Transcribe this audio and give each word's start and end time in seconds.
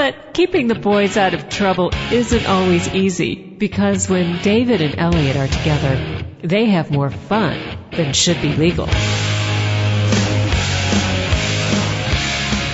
But 0.00 0.32
keeping 0.32 0.66
the 0.66 0.74
boys 0.74 1.18
out 1.18 1.34
of 1.34 1.50
trouble 1.50 1.90
isn't 2.10 2.46
always 2.46 2.88
easy 2.94 3.34
because 3.34 4.08
when 4.08 4.38
David 4.38 4.80
and 4.80 4.98
Elliot 4.98 5.36
are 5.36 5.46
together, 5.46 5.94
they 6.42 6.70
have 6.70 6.90
more 6.90 7.10
fun 7.10 7.58
than 7.90 8.14
should 8.14 8.40
be 8.40 8.54
legal. 8.54 8.86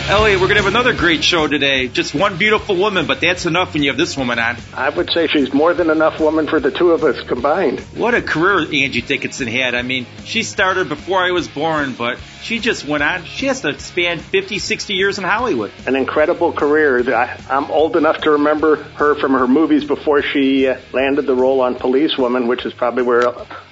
Elliot, 0.08 0.40
we're 0.40 0.46
going 0.46 0.56
to 0.56 0.62
have 0.62 0.72
another 0.72 0.94
great 0.94 1.24
show 1.24 1.48
today. 1.48 1.88
Just 1.88 2.14
one 2.14 2.38
beautiful 2.38 2.76
woman, 2.76 3.08
but 3.08 3.20
that's 3.20 3.44
enough 3.44 3.74
when 3.74 3.82
you 3.82 3.90
have 3.90 3.98
this 3.98 4.16
woman 4.16 4.38
on. 4.38 4.56
I 4.72 4.88
would 4.88 5.10
say 5.10 5.26
she's 5.26 5.52
more 5.52 5.74
than 5.74 5.90
enough 5.90 6.20
woman 6.20 6.46
for 6.46 6.60
the 6.60 6.70
two 6.70 6.92
of 6.92 7.02
us 7.02 7.20
combined. 7.26 7.80
What 7.96 8.14
a 8.14 8.22
career 8.22 8.60
Angie 8.60 9.00
Dickinson 9.00 9.48
had. 9.48 9.74
I 9.74 9.82
mean, 9.82 10.06
she 10.24 10.44
started 10.44 10.88
before 10.88 11.18
I 11.18 11.32
was 11.32 11.48
born, 11.48 11.94
but 11.94 12.20
she 12.40 12.60
just 12.60 12.86
went 12.86 13.02
on. 13.02 13.24
She 13.24 13.46
has 13.46 13.62
to 13.62 13.76
span 13.80 14.20
50, 14.20 14.60
60 14.60 14.94
years 14.94 15.18
in 15.18 15.24
Hollywood. 15.24 15.72
An 15.88 15.96
incredible 15.96 16.52
career. 16.52 17.12
I, 17.12 17.40
I'm 17.50 17.68
old 17.72 17.96
enough 17.96 18.18
to 18.18 18.30
remember 18.30 18.76
her 18.76 19.16
from 19.16 19.32
her 19.32 19.48
movies 19.48 19.84
before 19.84 20.22
she 20.22 20.68
uh, 20.68 20.78
landed 20.92 21.26
the 21.26 21.34
role 21.34 21.62
on 21.62 21.74
Policewoman, 21.74 22.46
which 22.46 22.64
is 22.64 22.72
probably 22.72 23.02
where 23.02 23.22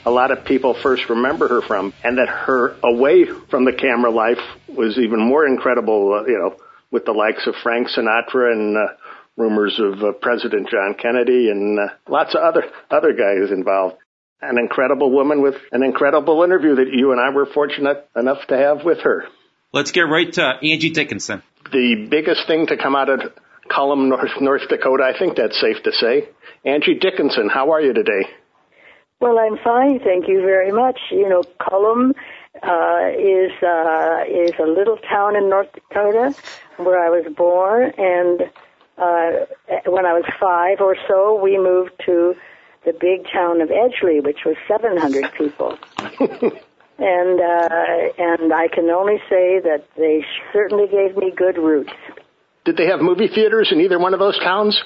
a 0.04 0.10
lot 0.10 0.32
of 0.32 0.44
people 0.44 0.74
first 0.74 1.08
remember 1.08 1.46
her 1.46 1.62
from. 1.62 1.92
And 2.02 2.18
that 2.18 2.28
her 2.28 2.74
away 2.82 3.26
from 3.26 3.64
the 3.64 3.72
camera 3.72 4.10
life 4.10 4.40
was 4.76 4.98
even 4.98 5.20
more 5.20 5.46
incredible, 5.46 6.14
uh, 6.14 6.26
you 6.26 6.38
know, 6.38 6.56
with 6.90 7.04
the 7.04 7.12
likes 7.12 7.46
of 7.46 7.54
Frank 7.62 7.88
Sinatra 7.88 8.52
and 8.52 8.76
uh, 8.76 8.86
rumors 9.36 9.80
of 9.80 10.02
uh, 10.02 10.12
President 10.12 10.68
John 10.70 10.94
Kennedy 10.94 11.50
and 11.50 11.78
uh, 11.78 11.88
lots 12.08 12.34
of 12.34 12.42
other 12.42 12.64
other 12.90 13.12
guys 13.12 13.50
involved. 13.50 13.96
An 14.40 14.58
incredible 14.58 15.10
woman 15.10 15.40
with 15.40 15.54
an 15.72 15.82
incredible 15.82 16.42
interview 16.42 16.76
that 16.76 16.92
you 16.92 17.12
and 17.12 17.20
I 17.20 17.30
were 17.30 17.46
fortunate 17.46 18.08
enough 18.14 18.46
to 18.48 18.56
have 18.56 18.84
with 18.84 19.00
her. 19.00 19.24
Let's 19.72 19.90
get 19.90 20.02
right 20.02 20.30
to 20.34 20.42
Angie 20.62 20.90
Dickinson. 20.90 21.42
The 21.72 22.06
biggest 22.10 22.46
thing 22.46 22.66
to 22.66 22.76
come 22.76 22.94
out 22.94 23.08
of 23.08 23.20
Kulm, 23.70 24.08
North, 24.08 24.30
North 24.40 24.68
Dakota, 24.68 25.02
I 25.02 25.18
think 25.18 25.36
that's 25.36 25.58
safe 25.58 25.82
to 25.82 25.92
say. 25.92 26.28
Angie 26.64 26.98
Dickinson, 26.98 27.48
how 27.48 27.72
are 27.72 27.80
you 27.80 27.92
today? 27.94 28.28
Well, 29.20 29.38
I'm 29.38 29.56
fine, 29.64 30.00
thank 30.00 30.28
you 30.28 30.42
very 30.42 30.70
much. 30.70 30.98
You 31.10 31.28
know, 31.28 31.42
Kulm 31.60 32.12
uh, 32.62 33.10
is 33.18 33.52
uh, 33.62 34.24
is 34.28 34.52
a 34.58 34.66
little 34.66 34.96
town 35.08 35.36
in 35.36 35.48
North 35.50 35.72
Dakota 35.72 36.34
where 36.76 36.98
I 36.98 37.10
was 37.10 37.26
born, 37.36 37.92
and 37.98 38.42
uh, 38.96 39.46
when 39.86 40.06
I 40.06 40.12
was 40.12 40.24
five 40.40 40.80
or 40.80 40.96
so, 41.08 41.40
we 41.40 41.58
moved 41.58 41.92
to 42.06 42.34
the 42.84 42.92
big 42.92 43.26
town 43.32 43.60
of 43.60 43.70
Edgeley, 43.70 44.22
which 44.22 44.40
was 44.44 44.56
700 44.68 45.32
people. 45.36 45.76
and 46.98 47.40
uh, 47.40 47.68
and 48.18 48.52
I 48.52 48.68
can 48.68 48.88
only 48.90 49.18
say 49.28 49.60
that 49.60 49.84
they 49.96 50.24
certainly 50.52 50.86
gave 50.86 51.16
me 51.16 51.32
good 51.36 51.58
roots. 51.58 51.92
Did 52.64 52.76
they 52.76 52.86
have 52.86 53.00
movie 53.00 53.28
theaters 53.28 53.70
in 53.72 53.80
either 53.80 53.98
one 53.98 54.14
of 54.14 54.20
those 54.20 54.38
towns? 54.38 54.80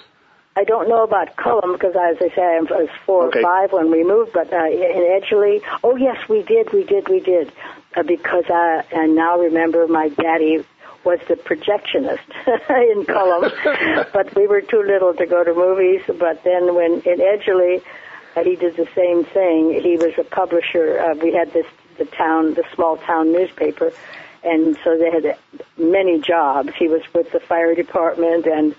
I 0.59 0.64
don't 0.64 0.89
know 0.89 1.05
about 1.05 1.37
Kulm 1.37 1.75
because, 1.75 1.95
as 1.95 2.17
I 2.20 2.34
say, 2.34 2.42
I 2.42 2.61
was 2.62 2.89
four 3.06 3.27
Okay. 3.28 3.39
or 3.39 3.42
five 3.42 3.73
when 3.73 3.92
we 3.92 4.03
moved. 4.03 4.33
But 4.33 4.53
uh, 4.53 4.65
in 4.67 5.03
Edgeley, 5.17 5.62
oh 5.84 5.95
yes, 5.95 6.28
we 6.28 6.42
did, 6.42 6.73
we 6.73 6.83
did, 6.83 7.09
we 7.09 7.20
did, 7.20 7.53
uh, 7.97 8.03
because 8.03 8.42
I, 8.48 8.83
I 8.92 9.06
now 9.06 9.38
remember 9.38 9.87
my 9.87 10.09
daddy 10.09 10.65
was 11.05 11.21
the 11.28 11.37
projectionist 11.37 12.27
in 12.93 13.05
Kulm, 13.06 14.10
but 14.12 14.34
we 14.34 14.49
were 14.49 14.60
too 14.60 14.83
little 14.83 15.15
to 15.15 15.27
go 15.27 15.44
to 15.44 15.55
movies. 15.55 16.03
But 16.19 16.43
then 16.43 16.75
when 16.75 17.03
in 17.03 17.21
Edgeley, 17.21 17.81
uh, 18.34 18.43
he 18.43 18.56
did 18.56 18.75
the 18.77 18.88
same 18.97 19.22
thing. 19.25 19.81
He 19.81 19.97
was 19.97 20.15
a 20.19 20.25
publisher. 20.25 20.99
Uh, 20.99 21.15
we 21.22 21.33
had 21.33 21.53
this 21.53 21.66
the 21.99 22.04
town, 22.04 22.54
the 22.54 22.65
small 22.75 22.97
town 22.97 23.31
newspaper, 23.33 23.93
and 24.43 24.77
so 24.83 24.99
they 24.99 25.10
had 25.12 25.38
many 25.77 26.21
jobs. 26.21 26.71
He 26.77 26.88
was 26.88 27.03
with 27.15 27.31
the 27.31 27.38
fire 27.38 27.77
department 27.77 28.47
and 28.47 28.75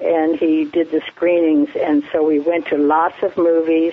and 0.00 0.36
he 0.38 0.64
did 0.64 0.90
the 0.90 1.00
screenings 1.08 1.70
and 1.76 2.02
so 2.12 2.26
we 2.26 2.38
went 2.38 2.66
to 2.68 2.76
lots 2.76 3.22
of 3.22 3.36
movies 3.36 3.92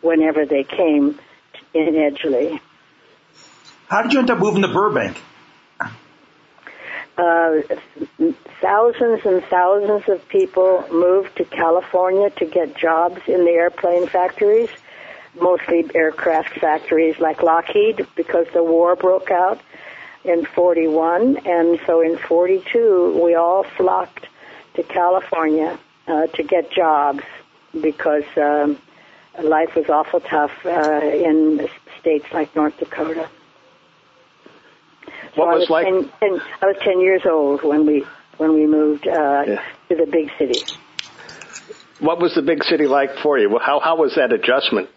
whenever 0.00 0.46
they 0.46 0.64
came 0.64 1.18
in 1.74 1.94
Edgeley. 1.94 2.60
How 3.88 4.02
did 4.02 4.12
you 4.12 4.20
end 4.20 4.30
up 4.30 4.38
moving 4.38 4.62
to 4.62 4.68
Burbank? 4.68 5.20
Uh, 7.18 7.60
thousands 8.62 9.20
and 9.26 9.44
thousands 9.44 10.08
of 10.08 10.26
people 10.28 10.84
moved 10.90 11.36
to 11.36 11.44
California 11.44 12.30
to 12.30 12.46
get 12.46 12.74
jobs 12.76 13.20
in 13.26 13.44
the 13.44 13.50
airplane 13.50 14.06
factories, 14.06 14.70
mostly 15.38 15.84
aircraft 15.94 16.58
factories 16.58 17.18
like 17.18 17.42
Lockheed 17.42 18.06
because 18.16 18.46
the 18.54 18.64
war 18.64 18.96
broke 18.96 19.30
out 19.30 19.60
in 20.24 20.46
41 20.46 21.38
and 21.46 21.80
so 21.86 22.00
in 22.00 22.16
42 22.16 23.20
we 23.22 23.34
all 23.34 23.64
flocked 23.64 24.26
to 24.82 24.92
California 24.92 25.78
uh, 26.06 26.26
to 26.28 26.42
get 26.42 26.70
jobs 26.70 27.22
because 27.80 28.24
um, 28.36 28.78
life 29.42 29.74
was 29.76 29.88
awful 29.88 30.20
tough 30.20 30.50
uh, 30.64 31.00
in 31.02 31.68
states 32.00 32.26
like 32.32 32.54
North 32.56 32.76
Dakota. 32.78 33.28
So 35.34 35.42
What 35.42 35.48
I 35.48 35.54
was 35.54 35.60
was 35.68 35.70
like- 35.70 35.84
10, 35.86 36.10
10 36.20 36.40
I 36.62 36.66
was 36.66 36.76
10 36.82 37.00
years 37.00 37.22
old 37.26 37.62
when 37.62 37.86
we 37.86 38.04
when 38.38 38.54
we 38.54 38.66
moved 38.66 39.06
uh, 39.06 39.44
Yeah. 39.46 39.62
to 39.90 39.94
the 39.96 40.06
big 40.10 40.30
city. 40.38 40.60
What 42.00 42.18
was 42.20 42.34
the 42.34 42.42
big 42.42 42.64
city 42.64 42.86
like 42.86 43.10
for 43.22 43.38
you? 43.38 43.50
Well 43.50 43.60
how 43.60 43.80
how 43.80 43.96
was 43.96 44.14
that 44.16 44.32
adjustment? 44.32 44.88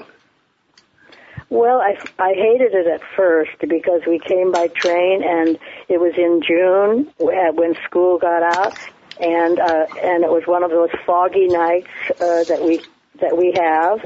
Well, 1.49 1.81
I, 1.81 1.95
I 2.17 2.33
hated 2.33 2.73
it 2.73 2.87
at 2.87 3.01
first 3.15 3.51
because 3.59 4.01
we 4.07 4.17
came 4.17 4.51
by 4.51 4.69
train 4.69 5.21
and 5.23 5.59
it 5.87 5.99
was 5.99 6.13
in 6.17 6.41
June 6.41 7.11
uh, 7.21 7.51
when 7.53 7.75
school 7.85 8.17
got 8.17 8.41
out, 8.57 8.73
and 9.19 9.59
uh, 9.59 9.85
and 10.01 10.23
it 10.23 10.29
was 10.29 10.43
one 10.45 10.63
of 10.63 10.71
those 10.71 10.89
foggy 11.05 11.47
nights 11.47 11.87
uh, 12.19 12.43
that 12.43 12.61
we 12.63 12.81
that 13.21 13.37
we 13.37 13.53
have, 13.57 13.99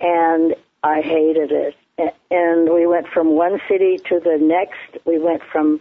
and 0.00 0.54
I 0.82 1.00
hated 1.02 1.52
it. 1.52 1.74
And 2.30 2.68
we 2.68 2.86
went 2.86 3.08
from 3.08 3.34
one 3.36 3.58
city 3.70 3.96
to 3.96 4.20
the 4.20 4.36
next. 4.38 5.06
We 5.06 5.18
went 5.18 5.42
from 5.50 5.80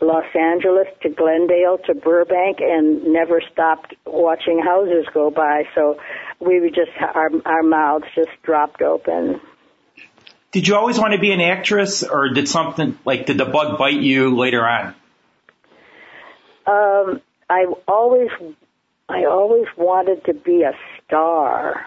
Los 0.00 0.24
Angeles 0.34 0.86
to 1.02 1.08
Glendale 1.08 1.78
to 1.86 1.94
Burbank 1.94 2.58
and 2.60 3.12
never 3.12 3.42
stopped 3.52 3.94
watching 4.06 4.60
houses 4.60 5.06
go 5.12 5.30
by. 5.30 5.64
So 5.74 5.98
we 6.40 6.60
were 6.60 6.68
just 6.68 6.92
our 7.00 7.30
our 7.44 7.62
mouths 7.62 8.06
just 8.14 8.30
dropped 8.42 8.82
open. 8.82 9.40
Did 10.52 10.68
you 10.68 10.76
always 10.76 10.98
want 10.98 11.14
to 11.14 11.18
be 11.18 11.32
an 11.32 11.40
actress, 11.40 12.04
or 12.04 12.28
did 12.28 12.48
something 12.48 12.96
like 13.04 13.26
did 13.26 13.38
the 13.38 13.44
bug 13.44 13.76
bite 13.76 14.00
you 14.00 14.36
later 14.36 14.64
on? 14.64 14.94
Um, 16.66 17.20
I 17.48 17.66
always, 17.86 18.30
I 19.08 19.24
always 19.24 19.66
wanted 19.76 20.24
to 20.24 20.34
be 20.34 20.62
a 20.62 20.72
star, 21.04 21.86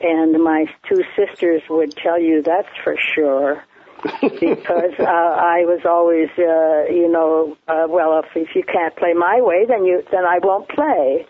and 0.00 0.42
my 0.42 0.66
two 0.88 1.02
sisters 1.16 1.62
would 1.70 1.96
tell 1.96 2.20
you 2.20 2.42
that's 2.42 2.68
for 2.82 2.96
sure. 3.14 3.64
because 4.20 4.92
uh, 4.98 5.04
I 5.04 5.64
was 5.64 5.80
always, 5.86 6.28
uh, 6.36 6.92
you 6.92 7.08
know, 7.10 7.56
uh, 7.66 7.86
well, 7.88 8.18
if, 8.20 8.36
if 8.36 8.54
you 8.54 8.62
can't 8.62 8.94
play 8.96 9.14
my 9.14 9.40
way, 9.40 9.64
then 9.66 9.86
you 9.86 10.02
then 10.12 10.26
I 10.26 10.40
won't 10.42 10.68
play, 10.68 11.24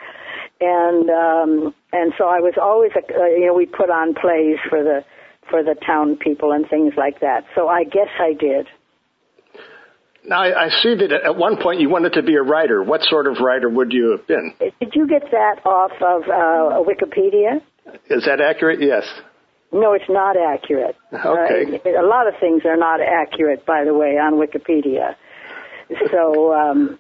and 0.61 1.09
um, 1.09 1.75
and 1.93 2.13
so 2.19 2.25
I 2.27 2.41
was 2.41 2.55
always, 2.61 2.91
uh, 2.97 3.27
you 3.27 3.47
know, 3.47 3.55
we 3.55 3.67
put 3.67 3.91
on 3.91 4.15
plays 4.15 4.59
for 4.69 4.83
the 4.83 5.05
for 5.49 5.63
the 5.63 5.77
town 5.87 6.17
people 6.17 6.51
and 6.51 6.69
things 6.69 6.95
like 6.97 7.21
that. 7.21 7.45
So 7.55 7.69
I 7.69 7.85
guess 7.85 8.09
I 8.19 8.33
did. 8.33 8.67
Now 10.27 10.43
I, 10.43 10.67
I 10.67 10.69
see 10.83 10.95
that 10.95 11.13
at 11.13 11.37
one 11.37 11.59
point 11.63 11.81
you 11.81 11.91
wanted 11.91 12.15
to 12.15 12.23
be 12.23 12.35
a 12.35 12.43
writer. 12.43 12.83
What 12.83 13.03
sort 13.03 13.27
of 13.27 13.39
writer 13.41 13.69
would 13.69 13.93
you 13.93 14.13
have 14.17 14.27
been? 14.27 14.55
Did 14.59 14.93
you 14.95 15.07
get 15.07 15.31
that 15.31 15.61
off 15.67 15.93
of 16.01 16.23
uh, 16.23 16.83
Wikipedia? 16.83 17.61
Is 18.09 18.25
that 18.25 18.41
accurate? 18.41 18.81
Yes. 18.81 19.05
No, 19.71 19.93
it's 19.93 20.09
not 20.09 20.37
accurate. 20.37 20.97
Okay. 21.13 21.81
Uh, 21.85 22.01
a 22.01 22.07
lot 22.07 22.27
of 22.27 22.35
things 22.41 22.63
are 22.65 22.77
not 22.77 23.01
accurate, 23.01 23.67
by 23.67 23.85
the 23.85 23.93
way, 23.93 24.17
on 24.17 24.35
Wikipedia. 24.35 25.17
So, 26.11 26.55
um, 26.55 26.99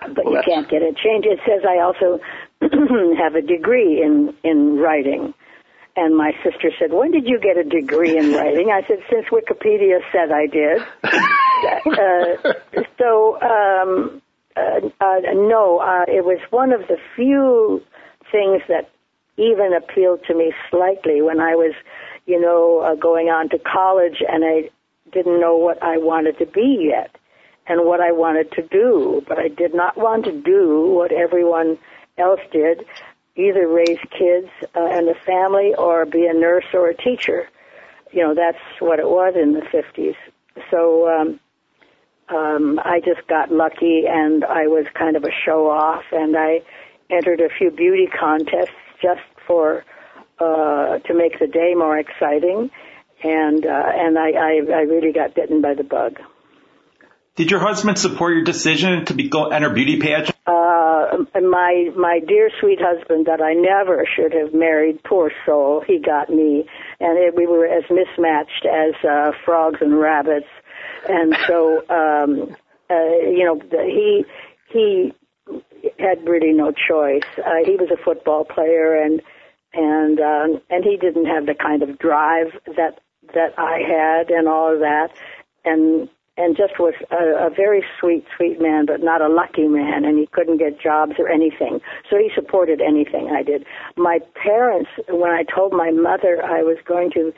but 0.00 0.24
Well, 0.24 0.34
you 0.34 0.42
can't 0.44 0.68
get 0.70 0.82
it 0.82 0.96
changed. 0.96 1.26
It 1.26 1.40
says 1.46 1.62
I 1.68 1.80
also 1.80 2.20
have 3.18 3.34
a 3.34 3.42
degree 3.42 4.02
in 4.02 4.34
in 4.42 4.78
writing. 4.78 5.34
And 5.94 6.16
my 6.16 6.32
sister 6.42 6.70
said, 6.78 6.92
"When 6.92 7.10
did 7.10 7.26
you 7.26 7.38
get 7.38 7.58
a 7.58 7.64
degree 7.64 8.16
in 8.16 8.32
writing?" 8.32 8.70
I 8.70 8.80
said, 8.88 8.98
"Since 9.10 9.26
Wikipedia 9.30 10.00
said 10.10 10.32
I 10.32 10.46
did." 10.46 10.80
uh, 11.86 12.52
so, 12.98 13.40
um, 13.40 14.22
uh, 14.56 14.88
uh, 15.00 15.20
no, 15.34 15.78
uh, 15.78 16.04
it 16.08 16.24
was 16.24 16.38
one 16.50 16.72
of 16.72 16.80
the 16.88 16.98
few 17.16 17.82
things 18.30 18.62
that 18.68 18.90
even 19.36 19.72
appealed 19.74 20.20
to 20.26 20.34
me 20.34 20.52
slightly 20.70 21.22
when 21.22 21.40
I 21.40 21.54
was, 21.54 21.74
you 22.26 22.40
know, 22.40 22.80
uh, 22.80 22.94
going 22.94 23.28
on 23.28 23.48
to 23.50 23.58
college 23.58 24.22
and 24.26 24.44
I 24.44 24.70
didn't 25.10 25.40
know 25.40 25.56
what 25.56 25.82
I 25.82 25.98
wanted 25.98 26.38
to 26.38 26.46
be 26.46 26.88
yet 26.90 27.16
and 27.66 27.84
what 27.86 28.00
I 28.00 28.12
wanted 28.12 28.52
to 28.52 28.62
do. 28.62 29.22
But 29.26 29.38
I 29.38 29.48
did 29.48 29.74
not 29.74 29.96
want 29.96 30.24
to 30.24 30.32
do 30.32 30.90
what 30.90 31.12
everyone 31.12 31.78
else 32.18 32.40
did, 32.50 32.84
either 33.36 33.66
raise 33.66 33.98
kids 34.10 34.48
uh, 34.74 34.86
and 34.86 35.08
a 35.08 35.14
family 35.14 35.74
or 35.76 36.04
be 36.04 36.26
a 36.26 36.34
nurse 36.34 36.66
or 36.74 36.88
a 36.88 36.96
teacher. 36.96 37.48
You 38.12 38.22
know, 38.22 38.34
that's 38.34 38.58
what 38.80 38.98
it 38.98 39.08
was 39.08 39.34
in 39.34 39.54
the 39.54 39.60
50s. 39.60 40.16
So, 40.70 41.08
um, 41.08 41.40
um, 42.34 42.80
I 42.84 43.00
just 43.00 43.26
got 43.28 43.52
lucky 43.52 44.04
and 44.08 44.44
I 44.44 44.66
was 44.66 44.86
kind 44.94 45.16
of 45.16 45.24
a 45.24 45.32
show 45.44 45.68
off 45.70 46.04
and 46.12 46.36
I 46.36 46.62
entered 47.10 47.40
a 47.40 47.48
few 47.58 47.70
beauty 47.70 48.06
contests 48.06 48.70
just 49.02 49.20
for 49.46 49.84
uh, 50.38 50.98
to 50.98 51.14
make 51.14 51.38
the 51.38 51.46
day 51.46 51.74
more 51.74 51.98
exciting 51.98 52.70
and 53.22 53.64
uh, 53.64 53.82
and 53.94 54.18
I, 54.18 54.30
I 54.30 54.60
I 54.72 54.80
really 54.82 55.12
got 55.12 55.34
bitten 55.34 55.60
by 55.60 55.74
the 55.74 55.84
bug. 55.84 56.18
Did 57.34 57.50
your 57.50 57.60
husband 57.60 57.98
support 57.98 58.34
your 58.34 58.44
decision 58.44 59.06
to 59.06 59.14
be, 59.14 59.30
go 59.30 59.46
enter 59.46 59.70
beauty 59.70 59.98
pageant? 59.98 60.36
Uh, 60.46 61.24
my 61.40 61.90
my 61.96 62.20
dear 62.26 62.50
sweet 62.60 62.78
husband 62.80 63.26
that 63.26 63.40
I 63.40 63.54
never 63.54 64.04
should 64.16 64.34
have 64.34 64.52
married, 64.52 65.02
poor 65.04 65.32
soul, 65.46 65.82
he 65.86 65.98
got 65.98 66.28
me, 66.28 66.66
and 67.00 67.18
it, 67.18 67.34
we 67.34 67.46
were 67.46 67.66
as 67.66 67.84
mismatched 67.88 68.66
as 68.66 68.94
uh, 69.08 69.32
frogs 69.44 69.78
and 69.80 69.98
rabbits 69.98 70.48
and 71.08 71.36
so 71.46 71.78
um, 71.88 72.56
uh, 72.90 72.94
you 73.28 73.44
know 73.44 73.60
he 73.84 74.24
he 74.70 75.12
had 75.98 76.26
really 76.26 76.52
no 76.52 76.72
choice. 76.72 77.22
Uh, 77.38 77.64
he 77.64 77.76
was 77.76 77.90
a 77.90 78.02
football 78.02 78.44
player, 78.44 78.94
and 78.94 79.20
and 79.74 80.20
um, 80.20 80.62
and 80.70 80.84
he 80.84 80.96
didn't 80.96 81.26
have 81.26 81.46
the 81.46 81.54
kind 81.54 81.82
of 81.82 81.98
drive 81.98 82.52
that 82.76 83.00
that 83.34 83.58
I 83.58 83.80
had, 83.80 84.30
and 84.30 84.48
all 84.48 84.74
of 84.74 84.80
that, 84.80 85.08
and 85.64 86.08
and 86.36 86.56
just 86.56 86.78
was 86.78 86.94
a, 87.10 87.46
a 87.46 87.50
very 87.50 87.84
sweet, 88.00 88.24
sweet 88.36 88.60
man, 88.60 88.86
but 88.86 89.02
not 89.02 89.20
a 89.20 89.28
lucky 89.28 89.68
man, 89.68 90.04
and 90.04 90.18
he 90.18 90.26
couldn't 90.26 90.56
get 90.58 90.80
jobs 90.80 91.12
or 91.18 91.28
anything. 91.28 91.80
So 92.08 92.16
he 92.16 92.30
supported 92.34 92.80
anything 92.80 93.30
I 93.30 93.42
did. 93.42 93.66
My 93.96 94.18
parents, 94.42 94.90
when 95.08 95.30
I 95.30 95.42
told 95.42 95.72
my 95.72 95.90
mother 95.90 96.42
I 96.42 96.62
was 96.62 96.78
going 96.86 97.10
to 97.12 97.32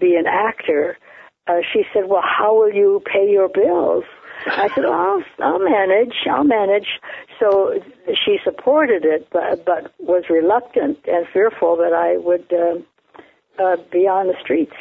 be 0.00 0.16
an 0.16 0.26
actor, 0.26 0.98
uh, 1.50 1.62
she 1.72 1.82
said, 1.92 2.04
"Well, 2.06 2.22
how 2.22 2.54
will 2.54 2.72
you 2.72 3.02
pay 3.04 3.30
your 3.30 3.48
bills?" 3.48 4.04
I 4.46 4.68
said, 4.74 4.84
"Oh, 4.86 5.22
I'll, 5.38 5.46
I'll 5.46 5.58
manage. 5.58 6.14
I'll 6.30 6.44
manage." 6.44 6.86
So 7.38 7.80
she 8.24 8.38
supported 8.44 9.04
it, 9.04 9.28
but 9.32 9.64
but 9.64 9.92
was 9.98 10.24
reluctant 10.30 10.98
and 11.06 11.26
fearful 11.32 11.76
that 11.76 11.92
I 11.92 12.16
would 12.18 12.52
uh, 12.52 13.62
uh, 13.62 13.76
be 13.90 14.06
on 14.06 14.28
the 14.28 14.34
streets. 14.42 14.74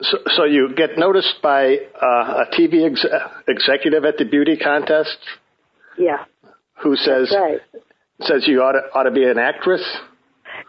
So, 0.00 0.18
so 0.34 0.44
you 0.44 0.74
get 0.76 0.98
noticed 0.98 1.40
by 1.42 1.76
uh, 1.94 2.44
a 2.44 2.46
TV 2.52 2.90
ex- 2.90 3.06
executive 3.46 4.04
at 4.04 4.16
the 4.18 4.24
beauty 4.24 4.56
contest. 4.56 5.18
Yeah. 5.96 6.24
Who 6.82 6.96
says 6.96 7.32
right. 7.32 7.60
says 8.20 8.44
you 8.46 8.60
ought 8.62 8.72
to, 8.72 8.80
ought 8.94 9.04
to 9.04 9.12
be 9.12 9.24
an 9.24 9.38
actress? 9.38 9.82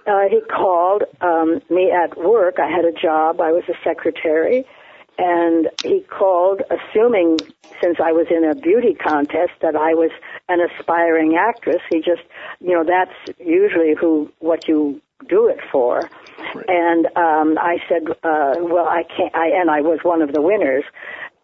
Uh, 0.05 0.27
he 0.29 0.41
called 0.41 1.03
um, 1.21 1.61
me 1.69 1.91
at 1.91 2.17
work. 2.17 2.55
I 2.59 2.69
had 2.69 2.85
a 2.85 2.91
job. 2.91 3.39
I 3.41 3.51
was 3.51 3.63
a 3.69 3.73
secretary, 3.83 4.65
and 5.17 5.69
he 5.83 6.01
called 6.01 6.61
assuming 6.69 7.39
since 7.81 7.97
I 8.03 8.11
was 8.11 8.27
in 8.29 8.43
a 8.43 8.55
beauty 8.55 8.93
contest 8.93 9.51
that 9.61 9.75
I 9.75 9.93
was 9.93 10.11
an 10.47 10.59
aspiring 10.61 11.35
actress. 11.35 11.81
He 11.89 11.97
just, 11.99 12.21
you 12.59 12.71
know, 12.71 12.83
that's 12.83 13.37
usually 13.39 13.93
who 13.99 14.31
what 14.39 14.67
you 14.67 15.01
do 15.27 15.47
it 15.47 15.59
for. 15.71 16.09
Right. 16.55 16.65
And 16.67 17.05
um 17.17 17.57
I 17.59 17.77
said, 17.89 18.03
uh 18.23 18.55
well, 18.59 18.87
I 18.87 19.03
can't 19.03 19.33
I 19.35 19.47
and 19.47 19.69
I 19.69 19.81
was 19.81 19.99
one 20.03 20.21
of 20.21 20.33
the 20.33 20.41
winners. 20.41 20.83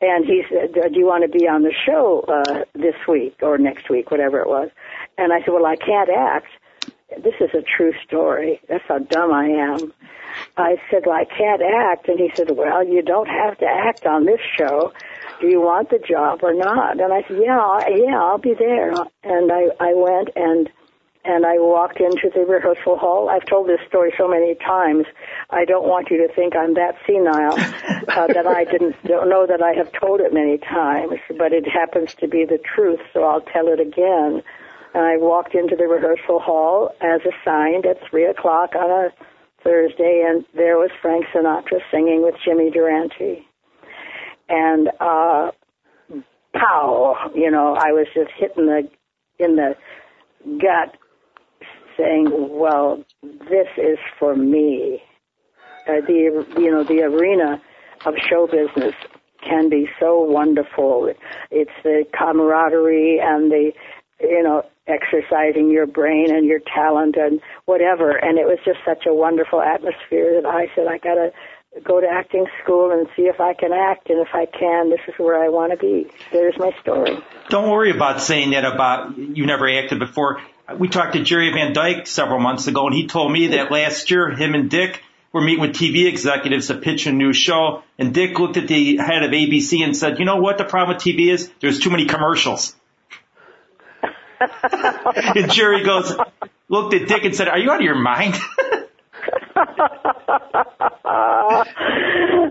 And 0.01 0.25
he 0.25 0.44
said, 0.50 0.74
"Do 0.74 0.98
you 0.98 1.06
want 1.06 1.30
to 1.30 1.38
be 1.38 1.45
on 1.45 1.63
the 1.63 1.74
show 1.86 2.24
uh 2.27 2.63
this 2.74 2.95
week 3.06 3.36
or 3.42 3.57
next 3.57 3.89
week, 3.89 4.12
whatever 4.12 4.39
it 4.39 4.48
was?" 4.48 4.69
And 5.18 5.33
I 5.33 5.39
said, 5.39 5.51
"Well, 5.51 5.66
I 5.66 5.75
can't 5.75 6.10
act." 6.10 6.48
This 7.18 7.34
is 7.42 7.50
a 7.54 7.62
true 7.62 7.94
story. 8.06 8.62
That's 8.70 8.84
how 8.88 9.00
dumb 9.00 9.34
I 9.34 9.46
am. 9.46 9.94
I 10.58 10.76
said, 10.90 11.04
well, 11.06 11.16
I 11.16 11.26
can't 11.26 11.62
act. 11.62 12.08
And 12.08 12.20
he 12.20 12.32
said, 12.36 12.52
well, 12.52 12.86
you 12.86 13.02
don't 13.02 13.28
have 13.28 13.58
to 13.60 13.66
act 13.66 14.06
on 14.06 14.26
this 14.26 14.40
show. 14.58 14.94
Do 15.42 15.48
you 15.48 15.62
want 15.62 15.90
the 15.90 16.00
job 16.00 16.40
or 16.44 16.54
not? 16.54 17.00
And 17.02 17.14
I 17.14 17.22
said, 17.28 17.40
yeah, 17.42 17.80
yeah, 17.90 18.22
I'll 18.22 18.38
be 18.38 18.54
there. 18.58 18.92
And 19.24 19.52
I, 19.52 19.70
I 19.80 19.94
went 19.96 20.30
and, 20.36 20.70
and 21.26 21.46
I 21.46 21.56
walked 21.58 22.00
into 22.00 22.30
the 22.34 22.42
rehearsal 22.42 22.98
hall. 22.98 23.30
I've 23.30 23.46
told 23.46 23.68
this 23.68 23.80
story 23.88 24.14
so 24.18 24.28
many 24.28 24.56
times. 24.56 25.06
I 25.50 25.66
don't 25.66 25.88
want 25.88 26.10
you 26.12 26.28
to 26.28 26.34
think 26.34 26.56
I'm 26.56 26.74
that 26.76 26.96
senile 27.08 27.54
uh, 27.54 28.28
that 28.34 28.46
I 28.46 28.66
didn't 28.66 28.96
don't 29.06 29.30
know 29.30 29.48
that 29.48 29.62
I 29.62 29.74
have 29.74 29.92
told 29.94 30.20
it 30.20 30.34
many 30.34 30.58
times, 30.58 31.20
but 31.38 31.54
it 31.54 31.68
happens 31.68 32.14
to 32.16 32.28
be 32.28 32.46
the 32.46 32.60
truth, 32.60 33.00
so 33.14 33.24
I'll 33.24 33.42
tell 33.42 33.68
it 33.68 33.80
again. 33.80 34.44
I 34.94 35.18
walked 35.18 35.54
into 35.54 35.76
the 35.76 35.88
rehearsal 35.88 36.40
hall 36.40 36.92
as 37.02 37.22
assigned 37.22 37.86
at 37.86 37.98
three 38.10 38.26
o'clock 38.26 38.76
on 38.76 38.90
a 38.90 39.10
Thursday, 39.64 40.24
and 40.28 40.46
there 40.56 40.78
was 40.78 40.90
Frank 41.02 41.26
Sinatra 41.34 41.80
singing 41.92 42.24
with 42.24 42.36
Jimmy 42.44 42.72
Durante. 42.72 43.46
And 44.48 44.90
uh, 45.00 45.52
pow, 46.54 47.32
you 47.36 47.52
know, 47.52 47.76
I 47.76 47.92
was 47.92 48.08
just 48.14 48.32
hitting 48.38 48.66
the 48.66 48.90
in 49.38 49.56
the 49.56 49.76
gut, 50.60 50.98
saying, 51.98 52.28
"Well, 52.32 53.04
this 53.22 53.68
is 53.78 54.00
for 54.18 54.36
me." 54.36 55.02
Uh, 55.88 56.02
the 56.06 56.46
you 56.58 56.72
know 56.72 56.84
the 56.84 57.04
arena 57.04 57.62
of 58.06 58.16
show 58.30 58.48
business 58.48 58.96
can 59.48 59.70
be 59.70 59.88
so 60.00 60.20
wonderful. 60.22 61.14
It's 61.52 61.72
the 61.84 62.06
camaraderie 62.18 63.20
and 63.22 63.52
the 63.52 63.72
you 64.20 64.44
know 64.44 64.64
exercising 64.90 65.70
your 65.70 65.86
brain 65.86 66.36
and 66.36 66.46
your 66.46 66.60
talent 66.60 67.16
and 67.16 67.40
whatever. 67.66 68.12
And 68.12 68.38
it 68.38 68.46
was 68.46 68.60
just 68.66 68.80
such 68.86 69.06
a 69.06 69.14
wonderful 69.14 69.62
atmosphere 69.62 70.42
that 70.42 70.48
I 70.48 70.68
said, 70.76 70.88
I 70.88 70.98
got 70.98 71.16
to 71.16 71.32
go 71.84 72.02
to 72.02 72.08
acting 72.08 72.48
school 72.64 72.92
and 72.92 73.08
see 73.16 73.24
if 73.24 73.40
I 73.40 73.54
can 73.54 73.72
act. 73.72 74.10
And 74.10 74.20
if 74.20 74.34
I 74.34 74.46
can, 74.46 74.90
this 74.90 75.02
is 75.08 75.14
where 75.18 75.42
I 75.42 75.50
want 75.50 75.72
to 75.72 75.78
be. 75.78 76.10
There's 76.32 76.58
my 76.58 76.72
story. 76.82 77.18
Don't 77.50 77.70
worry 77.70 77.92
about 77.92 78.22
saying 78.22 78.52
that 78.52 78.66
about 78.66 79.18
you 79.18 79.46
never 79.46 79.70
acted 79.70 80.00
before. 80.00 80.42
We 80.78 80.88
talked 80.88 81.14
to 81.14 81.24
Jerry 81.24 81.52
Van 81.52 81.74
Dyke 81.74 82.06
several 82.06 82.40
months 82.40 82.68
ago, 82.68 82.86
and 82.86 82.96
he 82.96 83.08
told 83.08 83.32
me 83.32 83.48
that 83.48 83.72
last 83.72 84.12
year, 84.12 84.30
him 84.30 84.54
and 84.54 84.70
Dick 84.70 85.02
were 85.32 85.42
meeting 85.42 85.62
with 85.62 85.72
TV 85.72 86.08
executives 86.08 86.68
to 86.68 86.76
pitch 86.76 87.08
a 87.08 87.12
new 87.12 87.34
show. 87.34 87.84
And 87.98 88.14
Dick 88.14 88.38
looked 88.40 88.58
at 88.58 88.68
the 88.68 88.98
head 88.98 89.24
of 89.24 89.31
ABC 89.31 89.84
and 89.84 89.96
said, 89.96 90.19
you 90.19 90.26
know 90.26 90.38
what 90.38 90.58
the 90.58 90.64
problem 90.64 90.96
with 90.96 91.04
TV 91.04 91.31
is? 91.31 91.52
There's 91.60 91.80
too 91.80 91.90
many 91.90 92.06
commercials 92.06 92.76
and 94.40 95.52
Jerry 95.52 95.84
goes, 95.84 96.16
looked 96.68 96.94
at 96.94 97.08
Dick 97.08 97.24
and 97.24 97.36
said, 97.36 97.48
are 97.48 97.58
you 97.58 97.72
out 97.72 97.78
of 97.78 97.81
your 97.81 97.96
mind? 97.96 98.36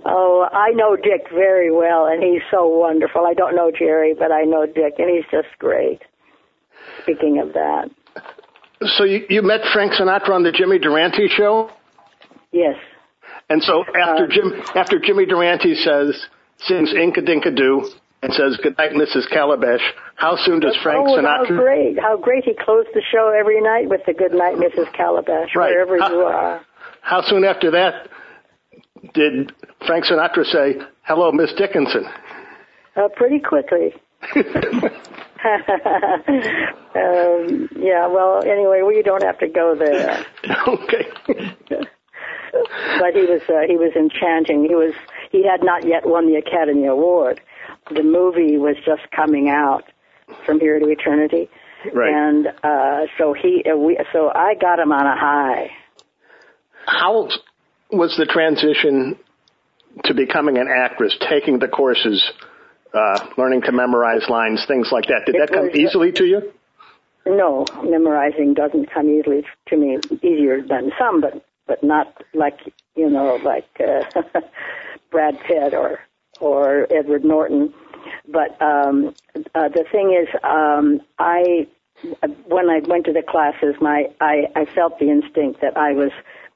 oh, 0.04 0.49
I 0.52 0.71
know 0.75 0.97
Dick 0.97 1.28
very 1.33 1.71
well, 1.73 2.07
and 2.07 2.23
he's 2.23 2.42
so 2.50 2.68
wonderful. 2.68 3.26
I 3.26 3.35
don't 3.35 3.57
know 3.57 3.71
Jerry, 3.76 4.14
but 4.18 4.33
I 4.33 4.42
know 4.42 4.66
Dick, 4.66 4.95
and 4.99 5.11
he's 5.11 5.25
just 5.30 5.49
great. 5.59 6.00
Speaking 7.02 7.40
of 7.40 7.52
that. 7.54 7.90
So 8.97 9.04
you, 9.04 9.25
you 9.28 9.42
met 9.42 9.61
Frank 9.73 9.92
Sinatra 9.92 10.30
on 10.30 10.42
the 10.42 10.52
Jimmy 10.52 10.78
Durante 10.78 11.28
show? 11.28 11.71
Yes. 12.52 12.76
And 13.50 13.62
so 13.62 13.83
after 13.83 14.25
uh, 14.25 14.28
Jim, 14.30 14.62
after 14.75 14.99
Jimmy 14.99 15.26
Durante 15.26 15.75
says, 15.75 16.26
sings 16.59 16.92
Inka 16.92 17.25
Dinka 17.25 17.50
Doo, 17.50 17.88
and 18.22 18.32
says, 18.32 18.56
"Good 18.62 18.76
night, 18.78 18.92
Mrs. 18.92 19.28
Calabash." 19.30 19.82
How 20.16 20.37
soon 20.37 20.60
does 20.60 20.76
Frank 20.82 21.06
oh, 21.08 21.16
Sinatra? 21.16 21.48
How 21.48 21.62
great! 21.62 21.98
How 22.00 22.16
great! 22.16 22.44
He 22.44 22.54
closed 22.54 22.88
the 22.94 23.02
show 23.12 23.32
every 23.38 23.60
night 23.60 23.88
with 23.88 24.00
the 24.06 24.14
"Good 24.14 24.32
night, 24.32 24.56
Mrs. 24.56 24.92
Calabash," 24.92 25.54
right. 25.54 25.70
wherever 25.70 25.98
how, 25.98 26.10
you 26.10 26.20
are. 26.20 26.60
How 27.02 27.22
soon 27.22 27.44
after 27.44 27.70
that 27.70 28.08
did 29.14 29.52
Frank 29.87 30.04
Sinatra 30.04 30.44
say, 30.44 30.78
"Hello, 31.02 31.32
Miss 31.32 31.52
Dickinson"? 31.54 32.04
Uh, 32.96 33.08
pretty 33.14 33.38
quickly. 33.38 33.94
um, 34.34 34.42
yeah. 37.76 38.08
Well, 38.08 38.42
anyway, 38.44 38.82
we 38.87 39.02
don't 39.02 39.22
have 39.22 39.38
to 39.38 39.48
go 39.48 39.76
there. 39.78 40.26
okay. 40.68 41.06
but 42.98 43.14
he 43.14 43.22
was 43.22 43.42
uh, 43.48 43.62
he 43.68 43.76
was 43.76 43.92
enchanting. 43.94 44.64
He 44.68 44.75
was 44.75 44.94
he 45.30 45.46
had 45.46 45.62
not 45.62 45.87
yet 45.87 46.06
won 46.06 46.26
the 46.26 46.37
Academy 46.37 46.87
Award. 46.87 47.40
The 47.90 48.02
movie 48.02 48.57
was 48.57 48.76
just 48.85 49.11
coming 49.14 49.49
out 49.49 49.85
from 50.45 50.61
here 50.61 50.78
to 50.78 50.87
eternity, 50.88 51.49
right. 51.92 52.12
and 52.12 52.47
uh, 52.62 53.07
so 53.16 53.33
he 53.33 53.64
uh, 53.71 53.76
we, 53.76 53.99
so 54.12 54.30
I 54.35 54.54
got 54.54 54.78
him 54.78 54.92
on 54.92 55.07
a 55.07 55.16
high. 55.16 55.71
How 56.87 57.28
was 57.90 58.14
the 58.16 58.26
transition 58.26 59.18
to 60.04 60.14
becoming 60.14 60.59
an 60.59 60.68
actress? 60.68 61.16
Taking 61.28 61.59
the 61.59 61.68
courses, 61.68 62.23
uh, 62.92 63.26
learning 63.37 63.62
to 63.62 63.73
memorize 63.73 64.28
lines, 64.28 64.64
things 64.66 64.88
like 64.92 65.07
that. 65.07 65.23
Did 65.26 65.37
it 65.37 65.38
that 65.38 65.50
come 65.50 65.66
was, 65.68 65.76
easily 65.76 66.12
to 66.12 66.25
you? 66.25 66.52
no, 67.26 67.66
memorizing 67.85 68.54
doesn't 68.54 68.90
come 68.92 69.09
easily 69.09 69.45
to 69.68 69.76
me. 69.76 69.99
Easier 70.23 70.62
than 70.62 70.92
some, 70.99 71.21
but 71.21 71.45
but 71.66 71.83
not 71.83 72.23
like 72.35 72.59
you 72.97 73.09
know 73.09 73.38
like 73.45 73.68
uh, 73.80 74.02
Brad 75.11 75.38
Pitt 75.47 75.75
or 75.75 76.00
or 76.40 76.87
Edward 76.92 77.25
Norton. 77.25 77.73
But 78.28 78.61
um, 78.62 79.14
uh, 79.54 79.68
the 79.68 79.85
thing 79.90 80.16
is, 80.21 80.28
um, 80.42 81.00
I 81.18 81.66
when 82.47 82.71
I 82.71 82.80
went 82.87 83.07
to 83.07 83.12
the 83.12 83.23
classes, 83.23 83.75
my 83.80 84.07
I, 84.21 84.47
I 84.54 84.64
felt 84.66 84.99
the 84.99 85.11
instinct 85.11 85.61
that 85.61 85.76
I 85.76 85.92
was 85.92 86.12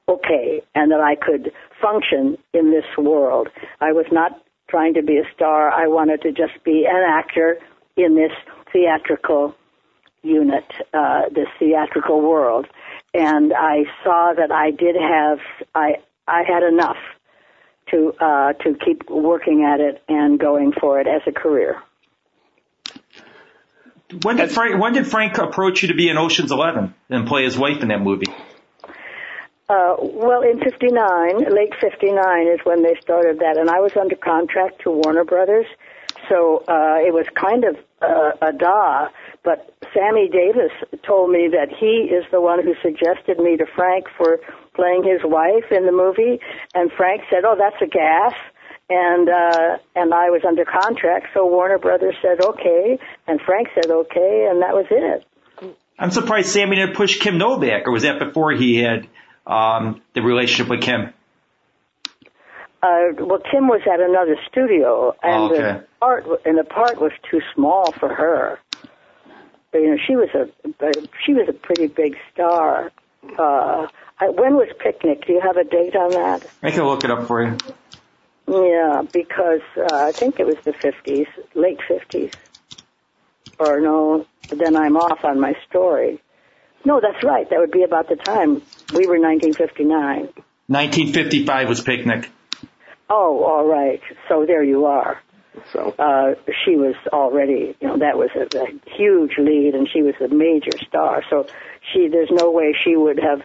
okay 0.07 0.61
and 0.75 0.91
that 0.91 0.99
I 1.01 1.15
could 1.15 1.51
function 1.81 2.37
in 2.53 2.71
this 2.71 2.85
world. 2.97 3.49
I 3.81 3.91
was 3.91 4.05
not 4.11 4.41
trying 4.69 4.93
to 4.95 5.03
be 5.03 5.17
a 5.17 5.23
star. 5.35 5.71
I 5.71 5.87
wanted 5.87 6.21
to 6.23 6.31
just 6.31 6.63
be 6.63 6.85
an 6.89 7.03
actor 7.07 7.57
in 7.95 8.15
this 8.15 8.31
theatrical 8.71 9.55
unit, 10.23 10.65
uh, 10.93 11.23
this 11.33 11.47
theatrical 11.59 12.21
world. 12.21 12.65
And 13.13 13.53
I 13.53 13.83
saw 14.03 14.33
that 14.35 14.51
I 14.51 14.71
did 14.71 14.95
have, 14.95 15.39
I, 15.75 15.97
I 16.27 16.43
had 16.43 16.63
enough 16.63 16.97
to, 17.93 18.13
uh, 18.19 18.53
to 18.53 18.75
keep 18.83 19.09
working 19.09 19.63
at 19.63 19.79
it 19.79 20.03
and 20.09 20.39
going 20.39 20.73
for 20.79 20.99
it 20.99 21.07
as 21.07 21.21
a 21.27 21.31
career. 21.31 21.81
When 24.21 24.37
did 24.37 24.51
Frank, 24.51 24.81
when 24.81 24.93
did 24.93 25.07
Frank 25.07 25.37
approach 25.37 25.81
you 25.81 25.87
to 25.89 25.95
be 25.95 26.09
in 26.09 26.17
Ocean's 26.17 26.51
Eleven 26.51 26.93
and 27.09 27.27
play 27.27 27.43
his 27.45 27.57
wife 27.57 27.81
in 27.81 27.87
that 27.87 28.01
movie? 28.01 28.31
Uh, 29.69 29.95
well, 29.99 30.41
in 30.41 30.59
'59, 30.59 31.49
late 31.49 31.73
'59 31.79 32.47
is 32.47 32.59
when 32.63 32.83
they 32.83 32.95
started 33.01 33.39
that, 33.39 33.57
and 33.57 33.69
I 33.69 33.79
was 33.79 33.95
under 33.95 34.15
contract 34.15 34.81
to 34.83 34.91
Warner 34.91 35.23
Brothers, 35.23 35.65
so 36.29 36.63
uh, 36.67 36.99
it 36.99 37.13
was 37.13 37.25
kind 37.33 37.63
of 37.63 37.77
uh, 38.01 38.49
a 38.49 38.53
da. 38.53 39.07
But 39.43 39.73
Sammy 39.93 40.29
Davis 40.29 40.71
told 41.07 41.31
me 41.31 41.49
that 41.51 41.69
he 41.69 42.13
is 42.13 42.23
the 42.31 42.41
one 42.41 42.63
who 42.63 42.75
suggested 42.83 43.39
me 43.39 43.57
to 43.57 43.65
Frank 43.75 44.05
for 44.15 44.39
playing 44.75 45.03
his 45.03 45.21
wife 45.23 45.71
in 45.71 45.85
the 45.85 45.91
movie, 45.91 46.39
and 46.73 46.91
Frank 46.97 47.21
said, 47.29 47.45
"Oh, 47.45 47.55
that's 47.57 47.81
a 47.81 47.87
gas." 47.87 48.33
And 48.89 49.29
uh, 49.29 49.77
and 49.95 50.13
I 50.13 50.29
was 50.29 50.41
under 50.45 50.65
contract, 50.65 51.27
so 51.33 51.45
Warner 51.47 51.79
Brothers 51.79 52.15
said 52.21 52.43
okay, 52.43 52.99
and 53.27 53.39
Frank 53.41 53.69
said 53.73 53.89
okay, 53.89 54.47
and 54.49 54.61
that 54.61 54.73
was 54.73 54.85
it. 54.91 55.25
I'm 55.97 56.11
surprised 56.11 56.49
Sammy 56.49 56.75
didn't 56.75 56.95
push 56.95 57.17
Kim 57.19 57.37
Novak, 57.37 57.87
or 57.87 57.91
was 57.91 58.03
that 58.03 58.19
before 58.19 58.51
he 58.51 58.77
had 58.77 59.07
um, 59.47 60.01
the 60.15 60.21
relationship 60.21 60.69
with 60.69 60.81
Kim? 60.81 61.13
Uh, 62.81 63.13
well, 63.19 63.39
Kim 63.49 63.69
was 63.69 63.81
at 63.91 64.01
another 64.01 64.35
studio, 64.51 65.15
and 65.23 65.33
Oh, 65.33 65.53
okay. 65.53 65.61
the 65.61 65.85
part 66.01 66.25
and 66.45 66.57
the 66.57 66.65
part 66.65 66.99
was 66.99 67.13
too 67.31 67.39
small 67.55 67.91
for 67.93 68.13
her. 68.13 68.59
But, 69.71 69.77
you 69.79 69.91
know, 69.91 69.97
she 70.05 70.15
was 70.15 70.29
a 70.35 70.49
she 71.25 71.33
was 71.33 71.47
a 71.47 71.53
pretty 71.53 71.87
big 71.87 72.17
star. 72.33 72.91
Uh, 73.39 73.87
when 74.29 74.55
was 74.55 74.69
Picnic? 74.79 75.25
Do 75.25 75.33
you 75.33 75.41
have 75.41 75.57
a 75.57 75.63
date 75.63 75.95
on 75.95 76.11
that? 76.11 76.45
I 76.61 76.71
can 76.71 76.83
look 76.83 77.03
it 77.03 77.11
up 77.11 77.27
for 77.27 77.43
you. 77.43 77.57
Yeah, 78.47 79.03
because 79.11 79.61
uh, 79.77 79.95
I 79.95 80.11
think 80.11 80.39
it 80.39 80.45
was 80.45 80.57
the 80.63 80.73
fifties, 80.73 81.27
late 81.55 81.79
fifties, 81.87 82.31
or 83.59 83.79
no? 83.79 84.25
Then 84.49 84.75
I'm 84.75 84.97
off 84.97 85.23
on 85.23 85.39
my 85.39 85.55
story. 85.69 86.21
No, 86.85 86.99
that's 86.99 87.23
right. 87.23 87.49
That 87.49 87.59
would 87.59 87.71
be 87.71 87.83
about 87.83 88.09
the 88.09 88.17
time 88.17 88.61
we 88.93 89.07
were 89.07 89.17
1959. 89.19 90.29
1955 90.67 91.69
was 91.69 91.81
Picnic. 91.81 92.29
Oh, 93.09 93.43
all 93.43 93.65
right. 93.65 94.01
So 94.27 94.45
there 94.45 94.63
you 94.63 94.85
are. 94.85 95.21
So 95.71 95.95
uh, 95.99 96.35
she 96.65 96.75
was 96.75 96.95
already, 97.11 97.75
you 97.79 97.87
know, 97.87 97.97
that 97.99 98.17
was 98.17 98.29
a, 98.35 98.57
a 98.57 98.67
huge 98.97 99.37
lead, 99.37 99.75
and 99.75 99.87
she 99.87 100.01
was 100.01 100.15
a 100.19 100.27
major 100.27 100.77
star. 100.87 101.23
So 101.29 101.45
she, 101.91 102.07
there's 102.07 102.31
no 102.31 102.51
way 102.51 102.75
she 102.83 102.95
would 102.95 103.19
have 103.19 103.41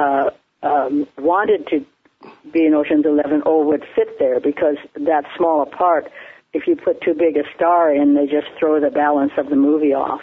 uh, 0.00 0.30
um, 0.62 1.06
wanted 1.18 1.66
to 1.68 1.84
be 2.52 2.66
in 2.66 2.74
Ocean's 2.74 3.06
Eleven 3.06 3.42
or 3.46 3.64
would 3.64 3.84
fit 3.94 4.18
there 4.18 4.40
because 4.40 4.76
that 4.94 5.24
small 5.36 5.62
a 5.62 5.66
part. 5.66 6.10
If 6.52 6.66
you 6.66 6.76
put 6.76 7.00
too 7.00 7.14
big 7.14 7.36
a 7.36 7.44
star 7.54 7.94
in, 7.94 8.14
they 8.14 8.26
just 8.26 8.48
throw 8.58 8.80
the 8.80 8.90
balance 8.90 9.32
of 9.38 9.48
the 9.48 9.56
movie 9.56 9.94
off. 9.94 10.20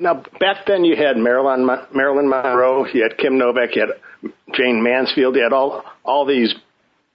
now 0.00 0.22
back 0.40 0.66
then 0.66 0.84
you 0.84 0.96
had 0.96 1.16
Marilyn 1.16 1.66
Marilyn 1.94 2.28
Monroe, 2.28 2.86
you 2.92 3.02
had 3.02 3.16
Kim 3.18 3.38
Novak, 3.38 3.76
you 3.76 3.82
had 3.86 4.32
Jayne 4.54 4.82
Mansfield, 4.82 5.36
you 5.36 5.42
had 5.42 5.52
all 5.52 5.84
all 6.04 6.26
these 6.26 6.54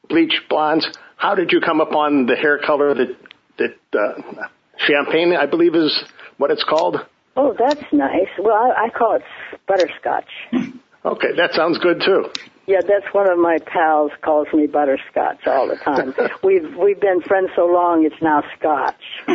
bleach 0.09 0.41
blondes. 0.49 0.87
How 1.17 1.35
did 1.35 1.51
you 1.51 1.59
come 1.59 1.81
upon 1.81 2.25
the 2.25 2.35
hair 2.35 2.59
color 2.65 2.93
that 2.93 3.15
that 3.57 3.75
uh, 3.99 4.47
champagne, 4.77 5.35
I 5.35 5.45
believe, 5.45 5.75
is 5.75 6.03
what 6.37 6.49
it's 6.49 6.63
called? 6.63 6.97
Oh, 7.35 7.55
that's 7.57 7.83
nice. 7.91 8.29
Well, 8.39 8.55
I, 8.55 8.85
I 8.85 8.89
call 8.89 9.15
it 9.15 9.23
butterscotch. 9.67 10.29
Okay, 11.05 11.33
that 11.35 11.53
sounds 11.53 11.77
good 11.79 12.01
too. 12.05 12.29
Yeah, 12.65 12.79
that's 12.79 13.13
one 13.13 13.29
of 13.29 13.37
my 13.37 13.57
pals 13.65 14.11
calls 14.21 14.47
me 14.53 14.67
butterscotch 14.67 15.45
all 15.45 15.67
the 15.67 15.75
time. 15.75 16.13
we've 16.43 16.75
we've 16.77 16.99
been 16.99 17.21
friends 17.21 17.49
so 17.55 17.65
long, 17.65 18.05
it's 18.05 18.21
now 18.21 18.41
scotch. 18.57 19.03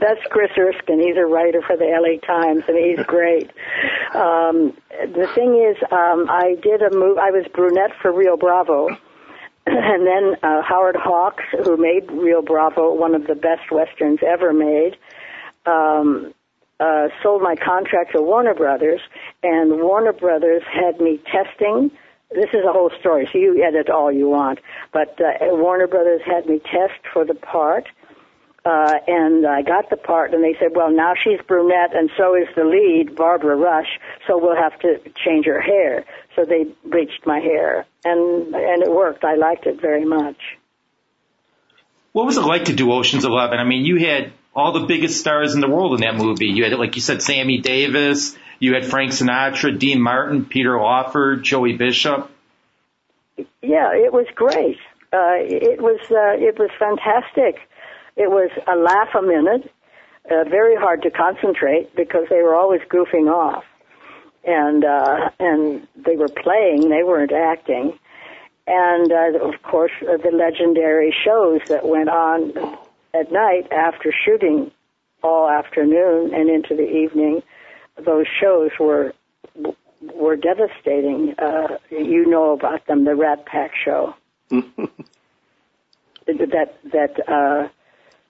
that's 0.00 0.20
Chris 0.30 0.50
Erskine. 0.56 1.00
He's 1.00 1.18
a 1.18 1.26
writer 1.26 1.60
for 1.66 1.76
the 1.76 1.84
LA 1.84 2.18
Times, 2.26 2.64
and 2.66 2.78
he's 2.78 3.04
great. 3.06 3.50
Um, 4.14 4.74
the 4.90 5.28
thing 5.34 5.54
is, 5.68 5.76
um, 5.92 6.30
I 6.30 6.56
did 6.62 6.80
a 6.80 6.96
move. 6.96 7.18
I 7.18 7.30
was 7.30 7.46
brunette 7.52 7.92
for 8.00 8.10
Rio 8.12 8.36
Bravo. 8.36 8.88
And 9.70 10.06
then 10.06 10.36
uh, 10.42 10.62
Howard 10.62 10.96
Hawks, 10.96 11.44
who 11.50 11.76
made 11.76 12.10
Rio 12.10 12.40
Bravo 12.40 12.94
one 12.94 13.14
of 13.14 13.26
the 13.26 13.34
best 13.34 13.70
westerns 13.70 14.20
ever 14.26 14.54
made, 14.54 14.96
um, 15.66 16.32
uh, 16.80 17.08
sold 17.22 17.42
my 17.42 17.56
contract 17.56 18.12
to 18.12 18.22
Warner 18.22 18.54
Brothers, 18.54 19.00
and 19.42 19.80
Warner 19.80 20.12
Brothers 20.12 20.62
had 20.72 21.00
me 21.00 21.20
testing. 21.30 21.90
This 22.30 22.50
is 22.52 22.64
a 22.68 22.72
whole 22.72 22.90
story, 23.00 23.28
so 23.32 23.38
you 23.38 23.64
edit 23.64 23.88
all 23.88 24.12
you 24.12 24.28
want. 24.28 24.60
But 24.92 25.18
uh, 25.20 25.56
Warner 25.56 25.86
Brothers 25.86 26.20
had 26.24 26.46
me 26.46 26.60
test 26.60 27.00
for 27.12 27.24
the 27.24 27.34
part, 27.34 27.88
uh, 28.64 28.94
and 29.06 29.46
I 29.46 29.62
got 29.62 29.88
the 29.88 29.96
part, 29.96 30.34
and 30.34 30.44
they 30.44 30.54
said, 30.60 30.76
"Well, 30.76 30.90
now 30.90 31.14
she's 31.14 31.40
brunette, 31.46 31.96
and 31.96 32.10
so 32.16 32.34
is 32.34 32.48
the 32.54 32.64
lead, 32.64 33.16
Barbara 33.16 33.56
Rush. 33.56 33.98
So 34.26 34.38
we'll 34.38 34.56
have 34.56 34.78
to 34.80 34.98
change 35.24 35.46
her 35.46 35.60
hair." 35.60 36.04
So 36.36 36.44
they 36.44 36.64
bleached 36.84 37.26
my 37.26 37.40
hair, 37.40 37.86
and 38.04 38.54
and 38.54 38.82
it 38.82 38.90
worked. 38.90 39.24
I 39.24 39.36
liked 39.36 39.66
it 39.66 39.80
very 39.80 40.04
much. 40.04 40.36
What 42.12 42.26
was 42.26 42.36
it 42.36 42.42
like 42.42 42.66
to 42.66 42.74
do 42.74 42.92
Ocean's 42.92 43.24
Eleven? 43.24 43.58
I 43.58 43.64
mean, 43.64 43.84
you 43.84 43.96
had 44.06 44.32
all 44.54 44.72
the 44.72 44.86
biggest 44.86 45.20
stars 45.20 45.54
in 45.54 45.60
the 45.60 45.68
world 45.68 45.94
in 45.94 46.00
that 46.00 46.16
movie. 46.16 46.46
You 46.46 46.64
had, 46.64 46.78
like 46.78 46.96
you 46.96 47.02
said, 47.02 47.22
Sammy 47.22 47.58
Davis. 47.58 48.36
You 48.58 48.74
had 48.74 48.84
Frank 48.84 49.12
Sinatra, 49.12 49.78
Dean 49.78 50.00
Martin, 50.00 50.44
Peter 50.44 50.76
Lawford, 50.80 51.44
Joey 51.44 51.76
Bishop. 51.76 52.30
Yeah, 53.62 53.94
it 53.94 54.12
was 54.12 54.26
great. 54.34 54.78
Uh, 55.12 55.38
it 55.38 55.80
was 55.80 56.00
uh, 56.10 56.36
it 56.36 56.58
was 56.58 56.70
fantastic. 56.78 57.60
It 58.16 58.30
was 58.30 58.50
a 58.66 58.74
laugh 58.76 59.14
a 59.14 59.22
minute. 59.22 59.72
Uh, 60.28 60.44
very 60.44 60.76
hard 60.76 61.02
to 61.02 61.10
concentrate 61.10 61.94
because 61.94 62.26
they 62.28 62.42
were 62.42 62.54
always 62.54 62.80
goofing 62.90 63.32
off, 63.32 63.64
and 64.44 64.84
uh, 64.84 65.30
and 65.38 65.86
they 65.96 66.16
were 66.16 66.28
playing. 66.28 66.88
They 66.90 67.04
weren't 67.04 67.32
acting. 67.32 67.98
And 68.66 69.10
uh, 69.10 69.46
of 69.46 69.62
course, 69.62 69.92
uh, 70.02 70.18
the 70.18 70.30
legendary 70.30 71.14
shows 71.24 71.60
that 71.68 71.86
went 71.86 72.10
on 72.10 72.52
at 73.18 73.32
night 73.32 73.70
after 73.72 74.12
shooting 74.24 74.70
all 75.22 75.48
afternoon 75.48 76.32
and 76.34 76.48
into 76.48 76.74
the 76.74 76.88
evening. 76.88 77.42
Those 78.04 78.26
shows 78.40 78.70
were 78.78 79.12
were 80.00 80.36
devastating. 80.36 81.34
Uh, 81.38 81.78
you 81.90 82.26
know 82.26 82.52
about 82.52 82.86
them, 82.86 83.04
the 83.04 83.16
Rat 83.16 83.44
Pack 83.46 83.72
show. 83.74 84.14
that 84.50 84.88
that 86.26 87.28
uh, 87.28 87.68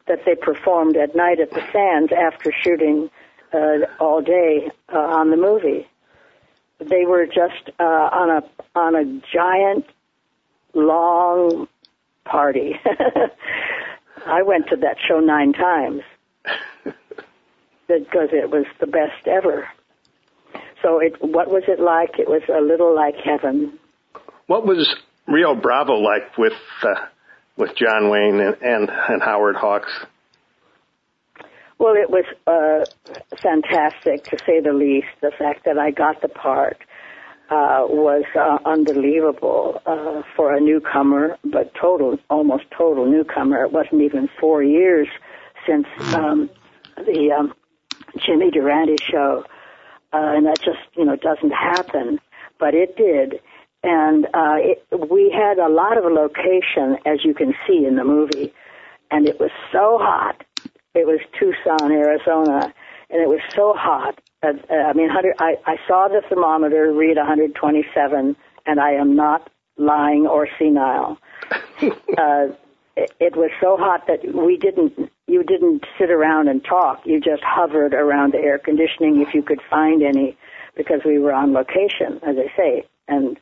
that 0.07 0.25
they 0.25 0.35
performed 0.35 0.97
at 0.97 1.15
night 1.15 1.41
at 1.41 1.51
the 1.51 1.63
Sands 1.73 2.13
after 2.13 2.53
shooting 2.63 3.11
uh, 3.53 3.79
all 4.01 4.23
day 4.23 4.71
uh, 4.93 4.99
on 4.99 5.31
the 5.31 5.37
movie. 5.37 5.87
They 6.79 7.05
were 7.05 7.27
just 7.27 7.71
uh, 7.79 7.83
on 7.83 8.31
a 8.31 8.43
on 8.79 8.95
a 8.95 9.05
giant 9.33 9.85
long 10.75 11.69
party. 12.25 12.81
I 14.29 14.43
went 14.43 14.69
to 14.69 14.77
that 14.77 14.97
show 15.09 15.21
nine 15.21 15.53
times 15.53 16.03
because 17.89 18.29
it 18.33 18.51
was 18.51 18.67
the 18.79 18.87
best 18.87 19.27
ever. 19.27 19.67
So 20.83 21.01
it, 21.01 21.17
what 21.21 21.49
was 21.49 21.65
it 21.67 21.81
like? 21.81 22.19
It 22.19 22.29
was 22.29 22.43
a 22.49 22.61
little 22.61 22.95
like 22.95 23.17
heaven. 23.17 23.79
What 24.47 24.67
was 24.67 24.95
Rio 25.27 25.55
Bravo 25.55 25.95
like 25.95 26.37
with 26.37 26.53
uh, 26.83 27.07
with 27.57 27.75
John 27.75 28.11
Wayne 28.11 28.41
and, 28.41 28.57
and 28.63 28.91
and 28.91 29.23
Howard 29.23 29.57
Hawks? 29.57 29.93
Well, 31.79 31.95
it 31.95 32.11
was 32.11 32.25
uh, 32.47 32.85
fantastic 33.41 34.25
to 34.25 34.39
say 34.45 34.61
the 34.61 34.73
least. 34.73 35.09
The 35.21 35.33
fact 35.39 35.65
that 35.65 35.79
I 35.79 35.91
got 35.91 36.21
the 36.23 36.29
part 36.29 36.79
uh, 37.51 37.87
was 37.89 38.25
uh, 38.39 38.59
unbelievable 38.69 39.81
uh, 39.87 40.23
for 40.37 40.55
a 40.55 40.61
newcomer, 40.61 41.39
but 41.45 41.75
total, 41.75 42.19
almost 42.29 42.65
total 42.77 43.07
newcomer. 43.07 43.65
It 43.65 43.73
wasn't 43.73 44.03
even 44.03 44.29
four 44.39 44.63
years 44.63 45.09
since 45.67 45.87
um, 46.15 46.51
the 46.97 47.33
um, 47.33 47.55
Jimmy 48.19 48.51
Durante 48.51 48.97
show, 49.03 49.45
uh, 50.13 50.37
and 50.37 50.47
that 50.47 50.59
just 50.61 50.79
you 50.95 51.05
know 51.05 51.17
doesn't 51.17 51.53
happen, 51.53 52.21
but 52.59 52.75
it 52.75 52.97
did. 52.97 53.41
And 53.83 54.27
uh, 54.27 54.57
it, 54.59 54.85
we 55.11 55.31
had 55.31 55.59
a 55.59 55.69
lot 55.69 55.97
of 55.97 56.05
location, 56.13 56.99
as 57.07 57.25
you 57.25 57.33
can 57.33 57.55
see 57.67 57.87
in 57.87 57.97
the 57.97 58.05
movie, 58.05 58.53
and 59.11 59.27
it 59.27 59.41
was 59.41 59.51
so 59.73 59.99
hot. 60.01 60.45
It 60.95 61.07
was 61.07 61.21
Tucson, 61.39 61.93
Arizona, 61.93 62.75
and 63.11 63.21
it 63.21 63.29
was 63.29 63.41
so 63.55 63.75
hot. 63.77 64.21
Uh, 64.43 64.53
I 64.71 64.93
mean, 64.93 65.07
100, 65.07 65.35
I, 65.39 65.57
I 65.67 65.77
saw 65.87 66.09
the 66.09 66.23
thermometer 66.29 66.93
read 66.93 67.17
127, 67.17 68.37
and 68.67 68.81
I 68.81 68.93
am 68.93 69.17
not 69.17 69.51
lying 69.77 70.27
or 70.27 70.49
senile. 70.59 71.19
uh, 71.51 72.49
it, 72.97 73.13
it 73.21 73.37
was 73.37 73.51
so 73.61 73.77
hot 73.77 74.07
that 74.07 74.35
we 74.35 74.57
didn't, 74.57 75.11
you 75.27 75.43
didn't 75.43 75.85
sit 75.99 76.11
around 76.11 76.49
and 76.49 76.65
talk. 76.65 77.01
You 77.05 77.21
just 77.21 77.43
hovered 77.43 77.95
around 77.95 78.33
the 78.33 78.39
air 78.39 78.59
conditioning 78.59 79.25
if 79.27 79.35
you 79.35 79.43
could 79.43 79.61
find 79.71 80.03
any, 80.03 80.37
because 80.77 81.01
we 81.05 81.19
were 81.19 81.33
on 81.33 81.53
location, 81.53 82.21
as 82.23 82.37
I 82.37 82.57
say. 82.57 82.85
And 83.07 83.39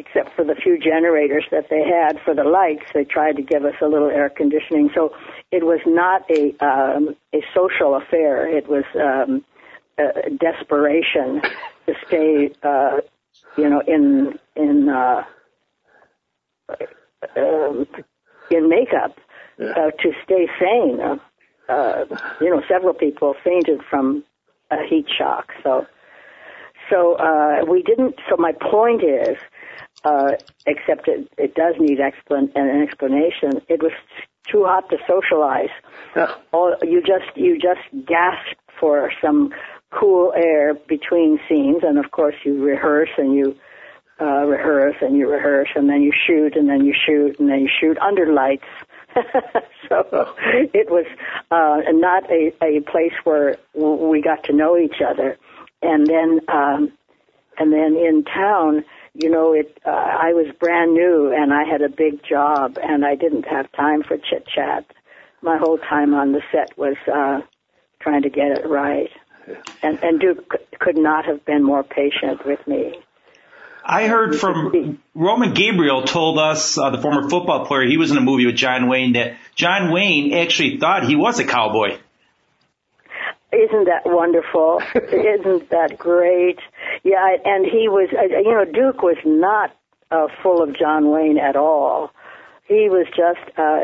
except 0.00 0.34
for 0.34 0.44
the 0.44 0.54
few 0.54 0.78
generators 0.78 1.44
that 1.50 1.66
they 1.70 1.82
had 1.82 2.18
for 2.24 2.34
the 2.34 2.44
lights, 2.44 2.86
they 2.94 3.04
tried 3.04 3.36
to 3.36 3.42
give 3.42 3.64
us 3.64 3.74
a 3.82 3.86
little 3.86 4.10
air 4.10 4.30
conditioning. 4.30 4.90
So 4.94 5.14
it 5.52 5.64
was 5.64 5.80
not 5.86 6.22
a 6.30 6.42
um, 6.64 7.16
a 7.34 7.40
social 7.54 7.94
affair. 7.96 8.48
It 8.48 8.66
was 8.68 8.84
um, 8.96 9.44
a 9.98 10.30
desperation 10.30 11.42
to 11.86 11.94
stay, 12.06 12.50
uh, 12.62 12.98
you 13.56 13.68
know, 13.68 13.82
in 13.86 14.38
in 14.56 14.88
uh, 14.88 15.22
um, 17.36 17.86
in 18.50 18.68
makeup 18.68 19.18
uh, 19.60 19.90
to 20.02 20.12
stay 20.24 20.48
sane. 20.58 21.00
Uh, 21.00 21.16
uh, 21.68 22.04
you 22.40 22.50
know, 22.50 22.62
several 22.68 22.94
people 22.94 23.34
fainted 23.44 23.80
from 23.88 24.24
a 24.72 24.78
heat 24.88 25.06
shock. 25.16 25.52
So, 25.62 25.86
so 26.90 27.14
uh, 27.14 27.64
we 27.68 27.82
didn't. 27.82 28.16
So 28.28 28.36
my 28.36 28.52
point 28.52 29.02
is, 29.04 29.36
uh, 30.04 30.32
except 30.66 31.08
it, 31.08 31.30
it 31.36 31.54
does 31.54 31.74
need 31.78 31.98
explan- 31.98 32.54
an 32.54 32.82
explanation. 32.82 33.60
It 33.68 33.82
was 33.82 33.92
too 34.50 34.64
hot 34.64 34.88
to 34.90 34.96
socialize. 35.06 35.70
Yeah. 36.16 36.34
All, 36.52 36.74
you 36.82 37.00
just 37.00 37.36
you 37.36 37.58
just 37.58 38.06
gasp 38.06 38.56
for 38.78 39.12
some 39.20 39.52
cool 39.90 40.32
air 40.34 40.74
between 40.74 41.38
scenes, 41.48 41.82
and 41.82 41.98
of 41.98 42.10
course 42.10 42.34
you 42.44 42.62
rehearse 42.62 43.10
and 43.18 43.34
you 43.34 43.56
uh, 44.20 44.44
rehearse 44.46 44.96
and 45.00 45.16
you 45.16 45.30
rehearse, 45.30 45.68
and 45.74 45.88
then 45.88 46.02
you 46.02 46.12
shoot 46.26 46.56
and 46.56 46.68
then 46.68 46.84
you 46.84 46.94
shoot 46.94 47.38
and 47.38 47.48
then 47.48 47.60
you 47.60 47.68
shoot 47.80 47.98
under 47.98 48.32
lights. 48.32 48.64
so 49.88 50.34
it 50.72 50.88
was 50.88 51.04
uh, 51.50 51.78
not 51.90 52.30
a, 52.30 52.52
a 52.62 52.80
place 52.82 53.12
where 53.24 53.56
we 53.74 54.22
got 54.22 54.44
to 54.44 54.52
know 54.52 54.78
each 54.78 55.02
other, 55.06 55.36
and 55.82 56.06
then 56.06 56.40
um, 56.48 56.92
and 57.58 57.72
then 57.72 57.96
in 57.96 58.24
town 58.24 58.84
you 59.20 59.30
know, 59.30 59.52
it. 59.52 59.78
Uh, 59.84 59.90
I 59.90 60.32
was 60.32 60.46
brand 60.58 60.94
new 60.94 61.32
and 61.34 61.52
I 61.52 61.64
had 61.64 61.82
a 61.82 61.88
big 61.88 62.22
job 62.28 62.78
and 62.82 63.04
I 63.04 63.14
didn't 63.14 63.46
have 63.46 63.70
time 63.72 64.02
for 64.02 64.16
chit 64.16 64.46
chat. 64.54 64.84
My 65.42 65.58
whole 65.58 65.78
time 65.78 66.14
on 66.14 66.32
the 66.32 66.42
set 66.52 66.76
was 66.76 66.96
uh, 67.12 67.40
trying 68.00 68.22
to 68.22 68.30
get 68.30 68.58
it 68.58 68.66
right, 68.66 69.10
and 69.82 69.98
and 70.02 70.20
Duke 70.20 70.54
could 70.78 70.98
not 70.98 71.24
have 71.24 71.44
been 71.46 71.62
more 71.62 71.82
patient 71.82 72.44
with 72.44 72.66
me. 72.66 72.94
I 73.84 74.06
heard 74.06 74.38
from 74.38 75.00
Roman 75.14 75.54
Gabriel 75.54 76.02
told 76.02 76.38
us, 76.38 76.76
uh, 76.76 76.90
the 76.90 76.98
former 76.98 77.28
football 77.28 77.66
player, 77.66 77.88
he 77.88 77.96
was 77.96 78.10
in 78.10 78.18
a 78.18 78.20
movie 78.20 78.46
with 78.46 78.56
John 78.56 78.88
Wayne, 78.88 79.14
that 79.14 79.38
John 79.54 79.90
Wayne 79.90 80.34
actually 80.34 80.78
thought 80.78 81.04
he 81.04 81.16
was 81.16 81.38
a 81.38 81.44
cowboy. 81.44 81.98
Isn't 83.52 83.86
that 83.86 84.02
wonderful? 84.06 84.80
Isn't 84.94 85.70
that 85.70 85.98
great? 85.98 86.58
Yeah, 87.02 87.36
and 87.44 87.64
he 87.64 87.88
was, 87.88 88.08
uh, 88.12 88.22
you 88.22 88.52
know, 88.52 88.64
Duke 88.64 89.02
was 89.02 89.16
not 89.24 89.74
uh, 90.10 90.28
full 90.42 90.62
of 90.62 90.76
John 90.76 91.10
Wayne 91.10 91.38
at 91.38 91.56
all. 91.56 92.10
He 92.66 92.88
was 92.88 93.06
just 93.08 93.40
uh, 93.58 93.80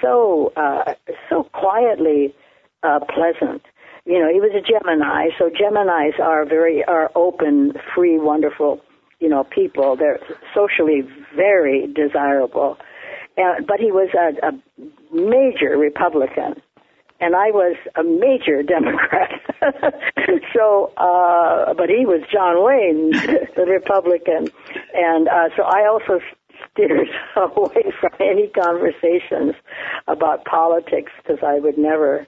so 0.00 0.52
uh, 0.56 0.94
so 1.28 1.44
quietly 1.52 2.34
uh, 2.82 3.00
pleasant. 3.00 3.62
You 4.04 4.18
know, 4.20 4.32
he 4.32 4.40
was 4.40 4.50
a 4.54 4.60
Gemini, 4.60 5.30
so 5.38 5.48
Geminis 5.50 6.18
are 6.20 6.44
very 6.44 6.84
are 6.84 7.10
open, 7.14 7.72
free, 7.94 8.18
wonderful, 8.18 8.80
you 9.20 9.28
know, 9.28 9.44
people. 9.44 9.96
They're 9.96 10.20
socially 10.54 11.02
very 11.34 11.86
desirable. 11.92 12.78
Uh, 13.36 13.62
but 13.66 13.80
he 13.80 13.90
was 13.90 14.10
a, 14.14 14.46
a 14.46 14.52
major 15.12 15.76
Republican 15.78 16.60
and 17.22 17.36
I 17.36 17.52
was 17.52 17.76
a 17.94 18.02
major 18.02 18.62
Democrat. 18.76 19.30
so, 20.54 20.92
uh, 20.96 21.72
but 21.74 21.88
he 21.88 22.04
was 22.04 22.20
John 22.30 22.62
Wayne, 22.62 23.12
the 23.56 23.64
Republican, 23.64 24.50
and 24.92 25.28
uh, 25.28 25.48
so 25.56 25.62
I 25.62 25.86
also 25.86 26.20
steered 26.70 27.08
away 27.36 27.92
from 28.00 28.10
any 28.20 28.48
conversations 28.48 29.54
about 30.08 30.44
politics 30.44 31.12
because 31.22 31.38
I 31.46 31.60
would 31.60 31.78
never 31.78 32.26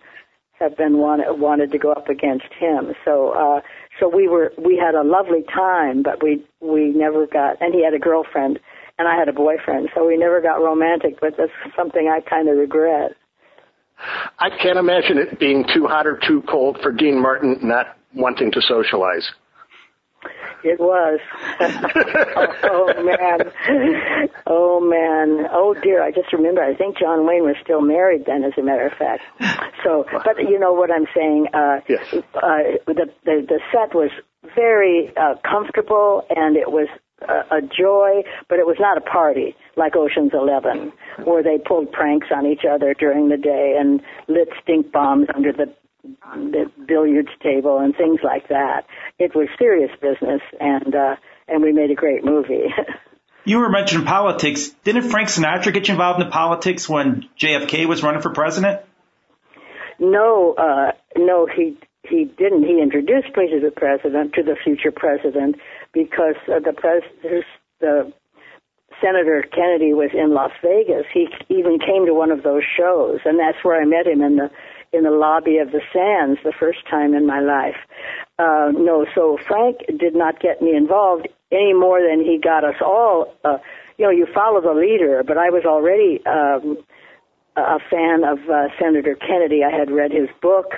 have 0.60 0.76
been 0.76 0.98
wanted 0.98 1.26
wanted 1.40 1.72
to 1.72 1.78
go 1.78 1.92
up 1.92 2.08
against 2.08 2.52
him. 2.58 2.94
So, 3.04 3.30
uh, 3.30 3.60
so 3.98 4.08
we 4.08 4.28
were 4.28 4.52
we 4.56 4.76
had 4.76 4.94
a 4.94 5.02
lovely 5.02 5.42
time, 5.52 6.04
but 6.04 6.22
we 6.22 6.44
we 6.60 6.90
never 6.90 7.26
got. 7.26 7.60
And 7.60 7.74
he 7.74 7.84
had 7.84 7.94
a 7.94 7.98
girlfriend, 7.98 8.60
and 8.98 9.08
I 9.08 9.16
had 9.18 9.28
a 9.28 9.32
boyfriend, 9.32 9.88
so 9.94 10.06
we 10.06 10.16
never 10.16 10.40
got 10.40 10.62
romantic. 10.62 11.18
But 11.20 11.34
that's 11.36 11.74
something 11.76 12.08
I 12.08 12.20
kind 12.20 12.48
of 12.48 12.56
regret. 12.56 13.16
I 14.38 14.50
can't 14.50 14.78
imagine 14.78 15.18
it 15.18 15.38
being 15.38 15.64
too 15.72 15.86
hot 15.86 16.06
or 16.06 16.18
too 16.26 16.42
cold 16.48 16.78
for 16.82 16.92
Dean 16.92 17.20
Martin 17.20 17.58
not 17.62 17.96
wanting 18.14 18.50
to 18.52 18.60
socialize. 18.60 19.30
It 20.64 20.80
was. 20.80 21.20
oh, 21.60 22.56
oh, 22.64 23.04
man. 23.04 24.30
Oh 24.46 24.80
man. 24.80 25.46
Oh 25.52 25.74
dear. 25.82 26.02
I 26.02 26.10
just 26.10 26.32
remember. 26.32 26.62
I 26.62 26.74
think 26.74 26.98
John 26.98 27.26
Wayne 27.26 27.44
was 27.44 27.56
still 27.62 27.82
married 27.82 28.24
then, 28.26 28.44
as 28.44 28.52
a 28.58 28.62
matter 28.62 28.86
of 28.86 28.92
fact. 28.96 29.22
So, 29.84 30.06
but 30.24 30.38
you 30.38 30.58
know 30.58 30.72
what 30.72 30.90
I'm 30.90 31.06
saying. 31.14 31.48
Uh, 31.52 31.80
yes. 31.86 32.06
Uh, 32.34 32.80
the, 32.86 33.10
the 33.24 33.46
the 33.46 33.60
set 33.70 33.94
was 33.94 34.10
very 34.54 35.12
uh, 35.16 35.34
comfortable, 35.44 36.24
and 36.30 36.56
it 36.56 36.72
was 36.72 36.88
a, 37.28 37.56
a 37.56 37.60
joy, 37.62 38.22
but 38.48 38.58
it 38.58 38.66
was 38.66 38.76
not 38.78 38.96
a 38.98 39.00
party 39.00 39.56
like 39.76 39.96
Ocean's 39.96 40.32
Eleven, 40.32 40.92
where 41.24 41.42
they 41.42 41.58
pulled 41.58 41.92
pranks 41.92 42.28
on 42.34 42.46
each 42.46 42.62
other 42.68 42.94
during 42.94 43.28
the 43.28 43.36
day 43.36 43.76
and 43.78 44.00
lit 44.28 44.48
stink 44.62 44.92
bombs 44.92 45.26
under 45.34 45.52
the 45.52 45.72
the 46.34 46.70
billiards 46.86 47.30
table 47.42 47.78
and 47.78 47.96
things 47.96 48.20
like 48.22 48.48
that. 48.48 48.84
It 49.18 49.34
was 49.34 49.48
serious 49.58 49.90
business, 50.00 50.42
and 50.60 50.94
uh, 50.94 51.16
and 51.48 51.62
we 51.62 51.72
made 51.72 51.90
a 51.90 51.94
great 51.94 52.24
movie. 52.24 52.66
you 53.44 53.58
were 53.58 53.70
mentioning 53.70 54.06
politics. 54.06 54.70
Didn't 54.84 55.10
Frank 55.10 55.28
Sinatra 55.28 55.72
get 55.72 55.88
you 55.88 55.92
involved 55.92 56.22
in 56.22 56.30
politics 56.30 56.88
when 56.88 57.28
JFK 57.38 57.86
was 57.86 58.02
running 58.02 58.20
for 58.20 58.30
president? 58.30 58.80
No, 59.98 60.54
uh, 60.54 60.92
no, 61.16 61.46
he 61.46 61.78
he 62.08 62.24
didn't. 62.24 62.64
He 62.64 62.80
introduced 62.82 63.34
me 63.36 63.48
to 63.50 63.60
the 63.60 63.70
president, 63.70 64.34
to 64.34 64.42
the 64.42 64.56
future 64.62 64.92
president, 64.94 65.56
because 65.94 66.36
uh, 66.48 66.58
the 66.58 66.72
pres- 66.72 67.44
the 67.80 68.12
Senator 69.00 69.44
Kennedy 69.52 69.92
was 69.92 70.10
in 70.12 70.34
Las 70.34 70.52
Vegas. 70.62 71.06
He 71.12 71.28
even 71.48 71.78
came 71.78 72.06
to 72.06 72.14
one 72.14 72.30
of 72.30 72.42
those 72.42 72.62
shows, 72.76 73.20
and 73.24 73.38
that's 73.38 73.58
where 73.62 73.80
I 73.80 73.84
met 73.84 74.06
him 74.06 74.20
in 74.20 74.36
the 74.36 74.50
in 74.92 75.02
the 75.02 75.10
lobby 75.10 75.58
of 75.58 75.72
the 75.72 75.80
Sands 75.92 76.38
the 76.44 76.52
first 76.58 76.78
time 76.88 77.14
in 77.14 77.26
my 77.26 77.40
life. 77.40 77.76
Uh, 78.38 78.70
no, 78.72 79.04
so 79.14 79.38
Frank 79.48 79.78
did 79.98 80.14
not 80.14 80.40
get 80.40 80.62
me 80.62 80.76
involved 80.76 81.26
any 81.50 81.74
more 81.74 82.00
than 82.00 82.20
he 82.20 82.38
got 82.38 82.62
us 82.64 82.76
all. 82.80 83.34
Uh, 83.44 83.58
you 83.98 84.04
know, 84.04 84.10
you 84.10 84.26
follow 84.32 84.60
the 84.60 84.78
leader, 84.78 85.22
but 85.26 85.36
I 85.36 85.50
was 85.50 85.64
already 85.66 86.20
um, 86.26 86.78
a 87.56 87.78
fan 87.90 88.22
of 88.22 88.38
uh, 88.48 88.68
Senator 88.80 89.16
Kennedy. 89.16 89.62
I 89.64 89.76
had 89.76 89.90
read 89.90 90.12
his 90.12 90.28
book. 90.40 90.74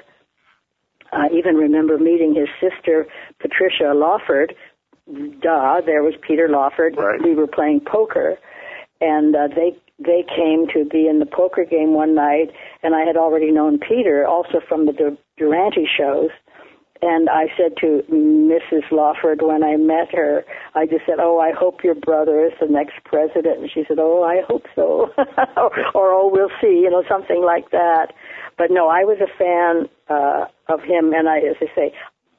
I 1.13 1.29
even 1.33 1.57
remember 1.57 1.99
meeting 1.99 2.35
his 2.35 2.49
sister, 2.61 3.07
Patricia 3.41 3.93
Lawford. 3.95 4.55
Duh, 5.07 5.81
there 5.87 6.03
was 6.03 6.15
Peter 6.27 6.49
Lawford. 6.49 6.97
Right. 6.97 7.23
We 7.23 7.35
were 7.35 7.47
playing 7.47 7.81
poker, 7.87 8.37
and 9.01 9.35
uh, 9.37 9.49
they 9.55 9.77
they 9.99 10.25
came 10.29 10.67
to 10.75 10.85
be 10.85 11.07
in 11.09 11.21
the 11.21 11.27
poker 11.27 11.65
game 11.65 11.95
one 11.95 12.15
night, 12.15 12.51
and 12.83 12.95
I 12.95 13.05
had 13.05 13.17
already 13.17 13.51
known 13.53 13.79
Peter, 13.79 14.27
also 14.27 14.61
from 14.69 14.87
the 14.87 14.93
Dur- 14.93 15.17
Durante 15.39 15.87
shows. 15.87 16.31
And 17.03 17.29
I 17.29 17.45
said 17.57 17.77
to 17.83 18.03
Mrs. 18.11 18.91
Lawford 18.91 19.43
when 19.43 19.63
I 19.63 19.77
met 19.77 20.15
her, 20.15 20.45
I 20.75 20.87
just 20.87 21.05
said, 21.07 21.17
"Oh, 21.21 21.39
I 21.39 21.53
hope 21.53 21.85
your 21.85 21.95
brother 21.95 22.45
is 22.45 22.53
the 22.59 22.67
next 22.67 22.95
president." 23.05 23.61
And 23.61 23.71
she 23.71 23.85
said, 23.87 23.99
"Oh, 24.01 24.23
I 24.25 24.43
hope 24.49 24.65
so," 24.75 25.13
or, 25.57 25.71
or 25.95 26.13
"Oh, 26.13 26.31
we'll 26.33 26.51
see," 26.61 26.81
you 26.83 26.91
know, 26.91 27.05
something 27.09 27.43
like 27.45 27.71
that. 27.71 28.13
But 28.59 28.71
no, 28.71 28.89
I 28.89 29.05
was 29.05 29.19
a 29.21 29.31
fan 29.39 29.89
uh, 30.09 30.47
of 30.73 30.81
him, 30.81 31.13
and 31.13 31.29
I, 31.29 31.39
as 31.39 31.57
I 31.61 31.67
say, 31.75 31.93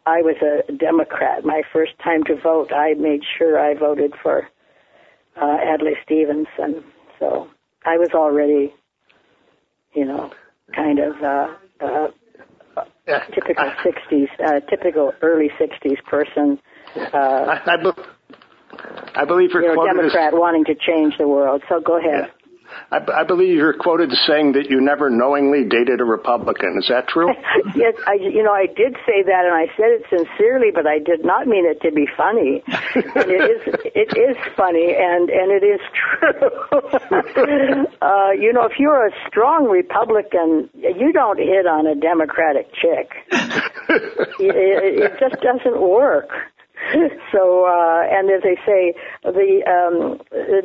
I 0.07 0.21
was 0.21 0.37
a 0.41 0.71
Democrat. 0.71 1.43
My 1.43 1.63
first 1.73 1.91
time 2.01 2.23
to 2.25 2.35
vote, 2.41 2.71
I 2.71 2.93
made 2.93 3.23
sure 3.37 3.59
I 3.59 3.73
voted 3.73 4.13
for 4.23 4.47
uh, 5.35 5.57
Adlai 5.61 5.95
Stevenson. 6.01 6.81
So 7.19 7.49
I 7.85 7.97
was 7.97 8.11
already, 8.13 8.73
you 9.93 10.05
know, 10.05 10.31
kind 10.73 10.99
of 10.99 11.21
uh, 11.21 11.53
uh, 11.81 12.07
yeah. 13.05 13.25
typical 13.35 13.65
I, 13.65 13.85
60s, 13.85 14.27
uh, 14.39 14.61
typical 14.69 15.11
early 15.21 15.49
60s 15.59 16.01
person. 16.05 16.57
Uh, 16.95 17.17
I, 17.17 17.61
I, 17.65 17.75
be- 17.83 18.03
I 19.13 19.25
believe 19.25 19.51
you're, 19.51 19.73
a 19.73 19.85
Democrat 19.85 20.33
as, 20.33 20.39
wanting 20.39 20.63
to 20.65 20.75
change 20.75 21.17
the 21.17 21.27
world. 21.27 21.63
So 21.67 21.81
go 21.81 21.97
ahead. 21.99 22.29
Yeah. 22.29 22.36
I, 22.91 23.21
I 23.21 23.23
believe 23.23 23.55
you're 23.55 23.73
quoted 23.73 24.11
as 24.11 24.19
saying 24.27 24.53
that 24.53 24.69
you 24.69 24.81
never 24.81 25.09
knowingly 25.09 25.65
dated 25.65 25.99
a 26.01 26.05
Republican. 26.05 26.77
Is 26.79 26.87
that 26.89 27.07
true? 27.07 27.27
yes, 27.75 27.95
I, 28.05 28.13
you 28.13 28.43
know, 28.43 28.53
I 28.53 28.67
did 28.67 28.95
say 29.05 29.23
that, 29.23 29.43
and 29.45 29.53
I 29.53 29.67
said 29.75 29.91
it 29.91 30.03
sincerely, 30.09 30.71
but 30.73 30.87
I 30.87 30.99
did 30.99 31.25
not 31.25 31.47
mean 31.47 31.65
it 31.65 31.81
to 31.81 31.91
be 31.91 32.07
funny. 32.15 32.63
it 32.95 33.41
is, 33.41 33.61
it 33.95 34.11
is 34.17 34.37
funny, 34.55 34.95
and 34.97 35.29
and 35.29 35.51
it 35.51 35.63
is 35.63 35.81
true. 35.93 37.87
uh, 38.01 38.31
you 38.31 38.53
know, 38.53 38.65
if 38.65 38.79
you're 38.79 39.07
a 39.07 39.11
strong 39.27 39.65
Republican, 39.65 40.69
you 40.73 41.11
don't 41.13 41.39
hit 41.39 41.67
on 41.67 41.87
a 41.87 41.95
Democratic 41.95 42.73
chick. 42.73 43.11
it, 43.29 44.39
it, 44.39 44.99
it 45.03 45.19
just 45.19 45.41
doesn't 45.41 45.81
work. 45.81 46.29
so, 47.31 47.65
uh, 47.65 48.03
and 48.09 48.29
as 48.29 48.43
they 48.43 48.55
say, 48.65 48.93
the, 49.23 49.61
um, 49.67 50.19
the, 50.31 50.61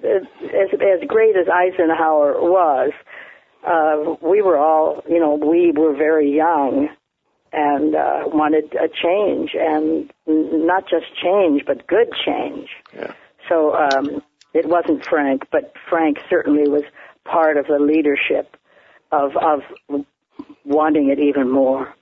the 0.00 0.26
as, 0.48 0.68
as 0.74 1.08
great 1.08 1.36
as 1.36 1.46
Eisenhower 1.48 2.40
was, 2.40 2.92
uh, 3.66 4.14
we 4.26 4.42
were 4.42 4.56
all, 4.56 5.02
you 5.08 5.18
know, 5.18 5.34
we 5.34 5.72
were 5.72 5.94
very 5.94 6.34
young 6.34 6.88
and 7.52 7.94
uh, 7.94 8.24
wanted 8.26 8.74
a 8.74 8.88
change, 8.88 9.52
and 9.58 10.12
not 10.26 10.84
just 10.88 11.06
change, 11.22 11.62
but 11.66 11.86
good 11.86 12.08
change. 12.24 12.68
Yeah. 12.94 13.12
So 13.48 13.74
um, 13.74 14.22
it 14.52 14.68
wasn't 14.68 15.04
Frank, 15.04 15.44
but 15.50 15.72
Frank 15.88 16.18
certainly 16.28 16.68
was 16.68 16.82
part 17.24 17.56
of 17.56 17.66
the 17.66 17.78
leadership 17.78 18.56
of 19.10 19.32
of 19.36 19.60
wanting 20.64 21.08
it 21.08 21.18
even 21.18 21.50
more 21.50 21.94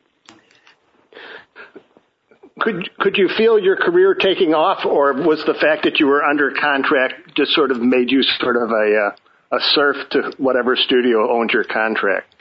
could 2.59 2.89
could 2.99 3.17
you 3.17 3.29
feel 3.37 3.59
your 3.59 3.77
career 3.77 4.15
taking 4.15 4.55
off, 4.55 4.85
or 4.87 5.13
was 5.13 5.43
the 5.47 5.55
fact 5.55 5.85
that 5.85 6.01
you 6.01 6.07
were 6.07 6.25
under 6.25 6.53
contract 6.53 7.37
just 7.37 7.53
sort 7.53 7.71
of 7.71 7.81
made 7.81 8.11
you 8.11 8.23
sort 8.41 8.57
of 8.57 8.71
a 8.71 9.13
uh, 9.53 9.57
a 9.57 9.61
serf 9.75 9.97
to 10.11 10.33
whatever 10.39 10.75
studio 10.77 11.31
owned 11.31 11.51
your 11.51 11.65
contract? 11.65 12.35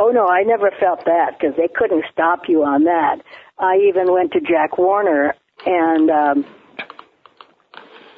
Oh 0.00 0.10
no, 0.10 0.26
I 0.28 0.42
never 0.42 0.70
felt 0.78 1.04
that 1.06 1.38
because 1.38 1.56
they 1.56 1.68
couldn't 1.68 2.04
stop 2.12 2.42
you 2.48 2.64
on 2.64 2.84
that. 2.84 3.20
I 3.58 3.76
even 3.88 4.12
went 4.12 4.32
to 4.32 4.40
Jack 4.40 4.78
Warner 4.78 5.34
and 5.64 6.10
um, 6.10 6.46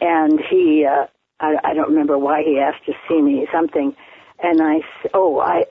and 0.01 0.41
he 0.51 0.87
uh, 0.87 1.07
I, 1.39 1.57
I 1.65 1.75
don't 1.75 1.91
remember 1.91 2.19
why 2.19 2.43
he 2.43 2.59
asked 2.59 2.87
to 2.87 2.93
see 3.09 3.21
me 3.21 3.47
something, 3.53 3.95
and 4.43 4.63
I 4.63 4.81
oh 5.13 5.39
I 5.39 5.65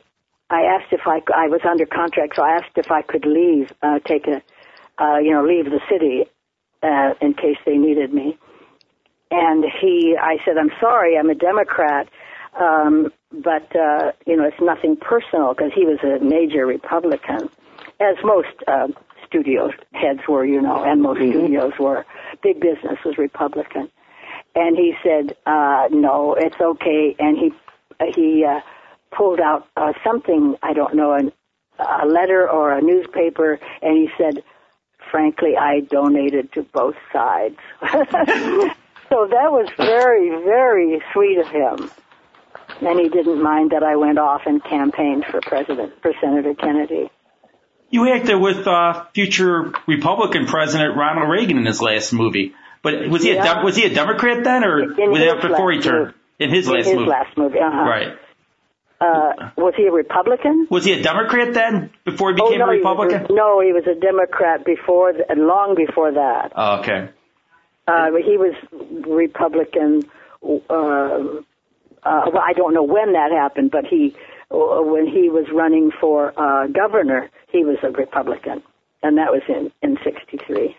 I 0.50 0.62
asked 0.62 0.92
if 0.92 1.02
I 1.06 1.22
I 1.36 1.48
was 1.48 1.62
under 1.68 1.86
contract, 1.86 2.36
so 2.36 2.44
I 2.44 2.52
asked 2.52 2.78
if 2.78 2.92
I 2.92 3.02
could 3.02 3.26
leave, 3.26 3.72
uh, 3.82 4.00
take 4.06 4.28
a 4.28 4.42
uh, 5.00 5.18
you 5.18 5.32
know, 5.32 5.44
leave 5.44 5.66
the 5.66 5.82
city 5.90 6.26
uh, 6.84 7.14
in 7.22 7.34
case 7.34 7.58
they 7.66 7.78
needed 7.78 8.14
me. 8.14 8.38
And 9.32 9.64
he, 9.80 10.18
I 10.20 10.38
said, 10.44 10.58
I'm 10.58 10.72
sorry, 10.80 11.18
I'm 11.18 11.30
a 11.30 11.36
Democrat, 11.36 12.10
um, 12.60 13.12
but 13.32 13.76
uh, 13.76 14.12
you 14.26 14.36
know, 14.36 14.44
it's 14.44 14.62
nothing 14.62 14.98
personal 14.98 15.54
because 15.54 15.72
he 15.76 15.86
was 15.86 16.00
a 16.04 16.24
major 16.24 16.66
Republican, 16.66 17.50
as 18.00 18.16
most 18.24 18.48
uh, 18.68 18.88
studio 19.28 19.70
heads 19.94 20.22
were, 20.28 20.46
you 20.46 20.62
know, 20.62 20.84
and 20.84 21.02
most 21.02 21.20
mm-hmm. 21.20 21.38
studios 21.38 21.74
were. 21.80 22.06
Big 22.42 22.60
business 22.60 22.98
was 23.06 23.18
Republican, 23.20 23.90
and 24.56 24.76
he 24.76 24.94
said, 25.04 25.36
uh, 25.46 25.88
"No, 25.92 26.34
it's 26.34 26.60
okay." 26.60 27.16
And 27.20 27.38
he 27.38 27.52
he 28.16 28.44
uh, 28.44 28.62
pulled 29.16 29.40
out 29.40 29.68
uh, 29.78 29.94
something 30.04 30.56
I 30.64 30.74
don't 30.74 30.96
know, 30.96 31.14
an, 31.14 31.32
a 31.78 32.08
letter 32.08 32.50
or 32.50 32.74
a 32.74 32.82
newspaper, 32.82 33.60
and 33.84 33.96
he 33.96 34.10
said, 34.18 34.44
frankly, 35.12 35.56
I 35.58 35.82
donated 35.82 36.54
to 36.54 36.64
both 36.64 36.96
sides. 37.12 37.58
so 37.82 39.28
that 39.28 39.52
was 39.52 39.70
very, 39.78 40.30
very 40.44 41.02
sweet 41.14 41.38
of 41.38 41.48
him. 41.48 41.92
And 42.82 43.00
he 43.00 43.10
didn't 43.10 43.42
mind 43.42 43.72
that 43.72 43.84
I 43.84 43.96
went 43.96 44.20
off 44.20 44.42
and 44.46 44.64
campaigned 44.64 45.26
for 45.26 45.42
President, 45.42 46.02
for 46.02 46.14
Senator 46.22 46.54
Kennedy. 46.54 47.10
You 47.90 48.14
acted 48.14 48.40
with 48.40 48.68
uh, 48.68 49.06
future 49.14 49.74
Republican 49.88 50.46
President 50.46 50.96
Ronald 50.96 51.30
Reagan 51.30 51.58
in 51.58 51.66
his 51.66 51.82
last 51.82 52.14
movie. 52.14 52.54
But 52.82 53.10
was 53.10 53.24
he 53.24 53.34
yeah. 53.34 53.62
a 53.62 53.66
was 53.66 53.76
he 53.76 53.86
a 53.86 53.94
Democrat 53.94 54.44
then, 54.44 54.64
or 54.64 54.88
was 54.88 55.20
that 55.20 55.40
before 55.42 55.72
he 55.72 55.82
turned? 55.82 56.14
In 56.38 56.50
his 56.50 56.68
in 56.68 56.74
last 56.74 56.86
his 56.86 56.96
movie. 56.96 57.10
last 57.10 57.38
movie, 57.38 57.60
uh-huh. 57.60 57.78
Right. 57.78 58.18
Uh, 59.02 59.52
was 59.56 59.74
he 59.78 59.86
a 59.86 59.92
Republican? 59.92 60.68
Was 60.70 60.84
he 60.84 60.92
a 60.92 61.02
Democrat 61.02 61.54
then, 61.54 61.90
before 62.04 62.32
he 62.32 62.36
became 62.36 62.62
oh, 62.62 62.66
no, 62.66 62.72
a 62.72 62.76
Republican? 62.76 63.20
He 63.20 63.22
was, 63.24 63.32
no, 63.32 63.62
he 63.62 63.72
was 63.72 63.88
a 63.88 63.98
Democrat 63.98 64.66
before, 64.66 65.14
th- 65.14 65.26
long 65.38 65.76
before 65.76 66.12
that. 66.12 66.52
Oh, 66.54 66.80
okay. 66.80 67.10
Uh, 67.88 68.08
he 68.24 68.38
was 68.38 68.54
Republican. 69.08 70.04
Uh, 70.44 71.42
uh, 72.04 72.26
well, 72.32 72.44
I 72.46 72.54
don't 72.56 72.74
know 72.74 72.84
when 72.84 73.14
that 73.14 73.32
happened, 73.32 73.72
but 73.72 73.86
he, 73.86 74.16
uh, 74.52 74.82
when 74.84 75.08
he 75.08 75.30
was 75.30 75.46
running 75.54 75.92
for 76.00 76.34
uh, 76.38 76.68
governor, 76.68 77.30
he 77.52 77.64
was 77.64 77.78
a 77.84 77.92
Republican, 77.92 78.62
and 79.02 79.18
that 79.18 79.32
was 79.32 79.42
in 79.48 79.72
in 79.82 79.98
'63. 80.04 80.76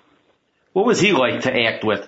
What 0.73 0.87
was 0.87 1.01
he 1.01 1.13
like 1.13 1.43
to 1.43 1.53
act 1.53 1.85
with? 1.85 2.07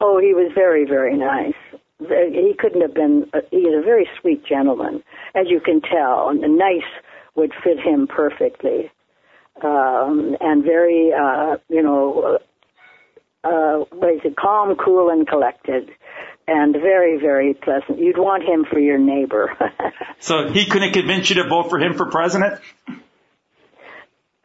Oh, 0.00 0.20
he 0.20 0.32
was 0.32 0.52
very, 0.54 0.84
very 0.84 1.16
nice 1.16 1.54
he 2.00 2.54
couldn't 2.58 2.80
have 2.82 2.94
been. 2.94 3.28
Uh, 3.32 3.40
he's 3.50 3.74
a 3.74 3.82
very 3.82 4.08
sweet 4.20 4.44
gentleman, 4.44 5.02
as 5.34 5.46
you 5.48 5.60
can 5.60 5.80
tell, 5.80 6.28
and 6.28 6.40
nice 6.56 6.82
would 7.34 7.52
fit 7.62 7.78
him 7.78 8.06
perfectly, 8.06 8.90
um, 9.62 10.36
and 10.40 10.62
very, 10.64 11.12
uh, 11.12 11.56
you 11.68 11.82
know, 11.82 12.38
uh, 13.44 13.84
what 13.90 14.14
is 14.14 14.20
it? 14.24 14.36
Calm, 14.36 14.76
cool, 14.76 15.10
and 15.10 15.26
collected, 15.26 15.90
and 16.46 16.72
very, 16.74 17.18
very 17.18 17.54
pleasant. 17.54 17.98
You'd 17.98 18.18
want 18.18 18.44
him 18.44 18.64
for 18.64 18.78
your 18.78 18.98
neighbor. 18.98 19.56
so 20.20 20.48
he 20.48 20.66
couldn't 20.66 20.92
convince 20.92 21.30
you 21.30 21.36
to 21.36 21.48
vote 21.48 21.70
for 21.70 21.78
him 21.78 21.94
for 21.94 22.06
president. 22.06 22.60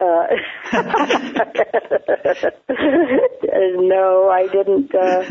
Uh, 0.00 0.26
no, 3.76 4.28
I 4.30 4.48
didn't. 4.52 4.94
Uh, 4.94 5.24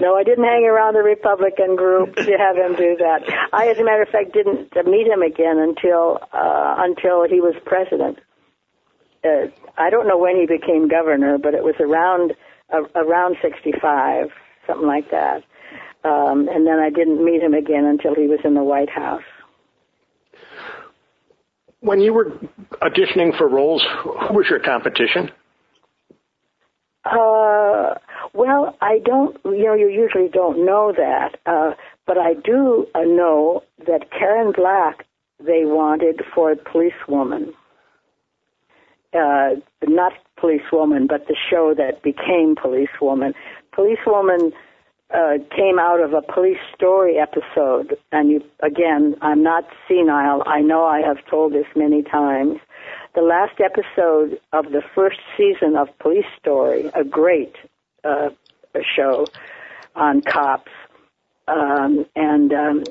no, 0.00 0.16
I 0.16 0.24
didn't 0.24 0.44
hang 0.44 0.64
around 0.64 0.94
the 0.94 1.02
Republican 1.02 1.76
group 1.76 2.16
to 2.16 2.32
have 2.38 2.56
him 2.56 2.74
do 2.76 2.96
that. 2.98 3.22
I, 3.52 3.68
as 3.68 3.78
a 3.78 3.84
matter 3.84 4.02
of 4.02 4.08
fact, 4.08 4.32
didn't 4.32 4.74
meet 4.86 5.06
him 5.06 5.22
again 5.22 5.58
until 5.58 6.18
uh, 6.32 6.76
until 6.78 7.28
he 7.28 7.40
was 7.40 7.54
president. 7.64 8.18
Uh, 9.22 9.48
I 9.76 9.90
don't 9.90 10.08
know 10.08 10.16
when 10.16 10.36
he 10.36 10.46
became 10.46 10.88
governor, 10.88 11.36
but 11.38 11.54
it 11.54 11.62
was 11.62 11.74
around 11.78 12.32
uh, 12.72 12.82
around 12.94 13.36
65, 13.42 14.30
something 14.66 14.86
like 14.86 15.10
that. 15.10 15.44
Um, 16.02 16.48
and 16.48 16.66
then 16.66 16.78
I 16.78 16.88
didn't 16.88 17.22
meet 17.22 17.42
him 17.42 17.52
again 17.52 17.84
until 17.84 18.14
he 18.14 18.26
was 18.26 18.40
in 18.44 18.54
the 18.54 18.62
White 18.62 18.88
House. 18.88 19.22
When 21.80 22.00
you 22.00 22.12
were 22.12 22.32
auditioning 22.82 23.36
for 23.36 23.48
roles, 23.48 23.84
who 24.02 24.34
was 24.34 24.46
your 24.48 24.60
competition? 24.60 25.30
Uh, 27.04 27.94
well, 28.32 28.76
I 28.80 28.98
don't, 29.04 29.36
you 29.44 29.64
know, 29.64 29.74
you 29.74 29.88
usually 29.88 30.28
don't 30.28 30.64
know 30.64 30.92
that, 30.96 31.36
uh, 31.46 31.74
but 32.06 32.18
I 32.18 32.34
do 32.34 32.86
uh, 32.94 33.00
know 33.00 33.62
that 33.86 34.10
Karen 34.10 34.52
Black 34.52 35.06
they 35.38 35.64
wanted 35.64 36.22
for 36.34 36.52
a 36.52 36.56
policewoman. 36.56 37.52
Uh, 39.12 39.56
not 39.86 40.12
policewoman, 40.36 41.06
but 41.06 41.26
the 41.26 41.36
show 41.50 41.74
that 41.76 42.02
became 42.02 42.54
policewoman. 42.54 43.34
Policewoman 43.72 44.52
uh, 45.12 45.38
came 45.54 45.78
out 45.80 46.00
of 46.00 46.12
a 46.12 46.22
police 46.22 46.60
story 46.74 47.18
episode, 47.18 47.96
and 48.12 48.30
you 48.30 48.44
again, 48.62 49.16
I'm 49.20 49.42
not 49.42 49.64
senile. 49.88 50.44
I 50.46 50.60
know 50.60 50.84
I 50.84 51.00
have 51.00 51.24
told 51.28 51.52
this 51.52 51.66
many 51.74 52.02
times. 52.02 52.60
The 53.14 53.22
last 53.22 53.60
episode 53.60 54.38
of 54.52 54.66
the 54.66 54.82
first 54.94 55.18
season 55.36 55.76
of 55.76 55.88
Police 55.98 56.30
Story, 56.38 56.90
a 56.94 57.02
great 57.02 57.56
uh, 58.04 58.30
show 58.96 59.26
on 59.94 60.22
cops, 60.22 60.70
um, 61.48 62.06
and 62.14 62.52
um, 62.52 62.84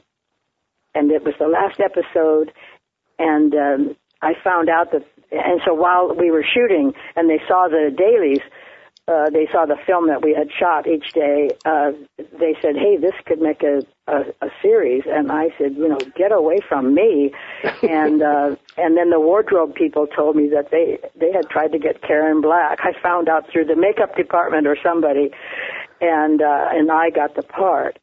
and 0.96 1.12
it 1.12 1.24
was 1.24 1.34
the 1.40 1.48
last 1.48 1.80
episode, 1.80 2.52
and 3.18 3.54
um, 3.56 3.96
I 4.22 4.34
found 4.44 4.70
out 4.70 4.92
that, 4.92 5.06
and 5.32 5.62
so 5.66 5.74
while 5.74 6.14
we 6.16 6.32
were 6.32 6.44
shooting, 6.44 6.94
and 7.16 7.30
they 7.30 7.42
saw 7.48 7.68
the 7.70 7.94
dailies, 7.96 8.42
uh, 9.10 9.30
they 9.32 9.48
saw 9.52 9.66
the 9.66 9.78
film 9.88 10.08
that 10.08 10.22
we 10.24 10.36
had 10.36 10.50
shot 10.52 10.86
each 10.86 11.14
day, 11.14 11.50
uh, 11.66 11.92
they 12.18 12.54
said, 12.62 12.76
"Hey, 12.78 12.98
this 12.98 13.16
could 13.26 13.42
make 13.42 13.64
a, 13.64 13.82
a 14.08 14.18
a 14.42 14.50
series." 14.62 15.04
And 15.08 15.32
I 15.32 15.48
said, 15.58 15.74
"You 15.76 15.90
know, 15.90 15.98
get 16.16 16.32
away 16.32 16.60
from 16.68 16.94
me." 16.94 17.32
and 17.84 18.22
uh, 18.22 18.56
and 18.78 18.96
then 18.96 19.10
the 19.10 19.20
wardrobe 19.20 19.74
people 19.74 20.06
told 20.06 20.36
me 20.36 20.50
that 20.50 20.70
they 20.70 21.00
they 21.20 21.32
had 21.32 21.50
tried 21.50 21.72
to 21.72 21.80
get 21.80 22.04
Karen 22.04 22.42
Black. 22.42 22.80
I 22.84 22.94
found 23.02 23.30
out 23.30 23.50
through 23.52 23.66
the 23.66 23.76
makeup 23.76 24.16
department 24.16 24.68
or 24.68 24.78
somebody, 24.84 25.32
and 26.02 26.42
uh, 26.42 26.68
and 26.72 26.92
I 26.92 27.10
got 27.10 27.36
the 27.36 27.44
part. 27.44 27.98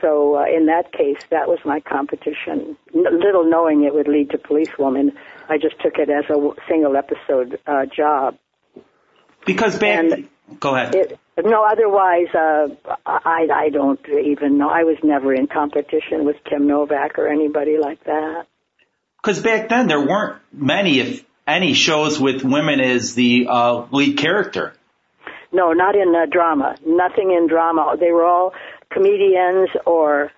so 0.00 0.36
uh, 0.36 0.44
in 0.46 0.66
that 0.66 0.92
case, 0.92 1.18
that 1.30 1.48
was 1.48 1.58
my 1.64 1.80
competition. 1.80 2.76
N- 2.94 3.18
little 3.20 3.44
knowing 3.50 3.82
it 3.82 3.92
would 3.94 4.06
lead 4.06 4.30
to 4.30 4.38
policewoman, 4.38 5.10
I 5.48 5.58
just 5.58 5.80
took 5.82 5.98
it 5.98 6.08
as 6.08 6.24
a 6.30 6.34
w- 6.34 6.54
single 6.68 6.96
episode 6.96 7.58
uh, 7.66 7.84
job. 7.86 8.36
Because 9.44 9.78
back, 9.78 10.04
And 10.04 10.28
go 10.60 10.74
ahead. 10.74 10.94
It, 10.94 11.18
no, 11.44 11.64
otherwise, 11.64 12.28
uh, 12.34 12.68
I 13.04 13.46
I 13.52 13.68
don't 13.70 14.00
even 14.08 14.58
know. 14.58 14.68
I 14.68 14.84
was 14.84 14.96
never 15.02 15.34
in 15.34 15.46
competition 15.46 16.24
with 16.24 16.36
Kim 16.48 16.66
Novak 16.66 17.18
or 17.18 17.28
anybody 17.28 17.78
like 17.78 18.02
that. 18.04 18.46
Because 19.22 19.42
back 19.42 19.68
then 19.68 19.88
there 19.88 20.00
weren't 20.00 20.40
many, 20.52 21.00
if 21.00 21.24
any, 21.46 21.74
shows 21.74 22.18
with 22.20 22.42
women 22.42 22.80
as 22.80 23.14
the 23.14 23.46
uh, 23.48 23.86
lead 23.90 24.18
character. 24.18 24.74
No, 25.52 25.72
not 25.72 25.94
in 25.94 26.14
uh, 26.14 26.26
drama. 26.30 26.76
Nothing 26.86 27.32
in 27.32 27.48
drama. 27.48 27.96
They 27.98 28.12
were 28.12 28.24
all 28.24 28.52
comedians 28.90 29.70
or 29.84 30.30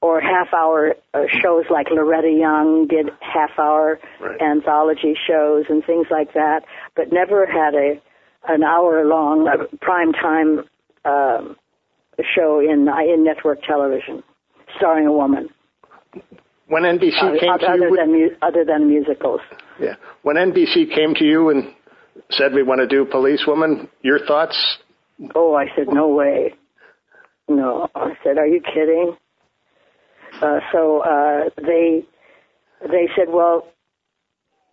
or 0.00 0.20
half 0.20 0.54
hour 0.54 0.94
uh, 1.12 1.24
shows 1.42 1.64
like 1.70 1.88
Loretta 1.90 2.30
Young 2.30 2.86
did 2.86 3.10
half 3.20 3.58
hour 3.58 3.98
Right. 4.20 4.40
anthology 4.40 5.16
shows 5.28 5.64
and 5.68 5.84
things 5.84 6.06
like 6.10 6.34
that, 6.34 6.60
but 6.94 7.12
never 7.12 7.46
had 7.46 7.74
a 7.74 8.00
an 8.46 8.62
hour 8.62 9.04
long 9.04 9.48
uh, 9.48 9.64
prime 9.80 10.12
time 10.12 10.60
um 11.04 11.56
show 12.34 12.60
in 12.60 12.88
uh, 12.88 12.98
in 13.00 13.24
network 13.24 13.62
television 13.62 14.22
starring 14.76 15.06
a 15.06 15.12
woman 15.12 15.48
When 16.68 16.82
NBC 16.82 17.16
uh, 17.22 17.38
came 17.40 17.58
to 17.58 17.76
you, 17.76 17.96
than 17.96 18.12
mu- 18.12 18.36
other 18.42 18.64
than 18.64 18.88
musicals. 18.88 19.40
yeah, 19.80 19.94
when 20.22 20.36
NBC 20.36 20.94
came 20.94 21.14
to 21.14 21.24
you 21.24 21.48
and 21.50 21.72
said 22.30 22.52
we 22.52 22.62
want 22.62 22.80
to 22.80 22.86
do 22.86 23.04
Policewoman, 23.10 23.88
your 24.02 24.18
thoughts? 24.26 24.56
Oh, 25.34 25.54
I 25.54 25.66
said, 25.74 25.86
no 25.88 26.08
way. 26.08 26.54
No, 27.48 27.88
I 27.94 28.12
said, 28.22 28.36
are 28.38 28.46
you 28.46 28.60
kidding? 28.60 29.16
Uh, 30.42 30.60
so 30.72 31.00
uh, 31.00 31.48
they 31.56 32.04
they 32.82 33.08
said, 33.16 33.28
well, 33.30 33.66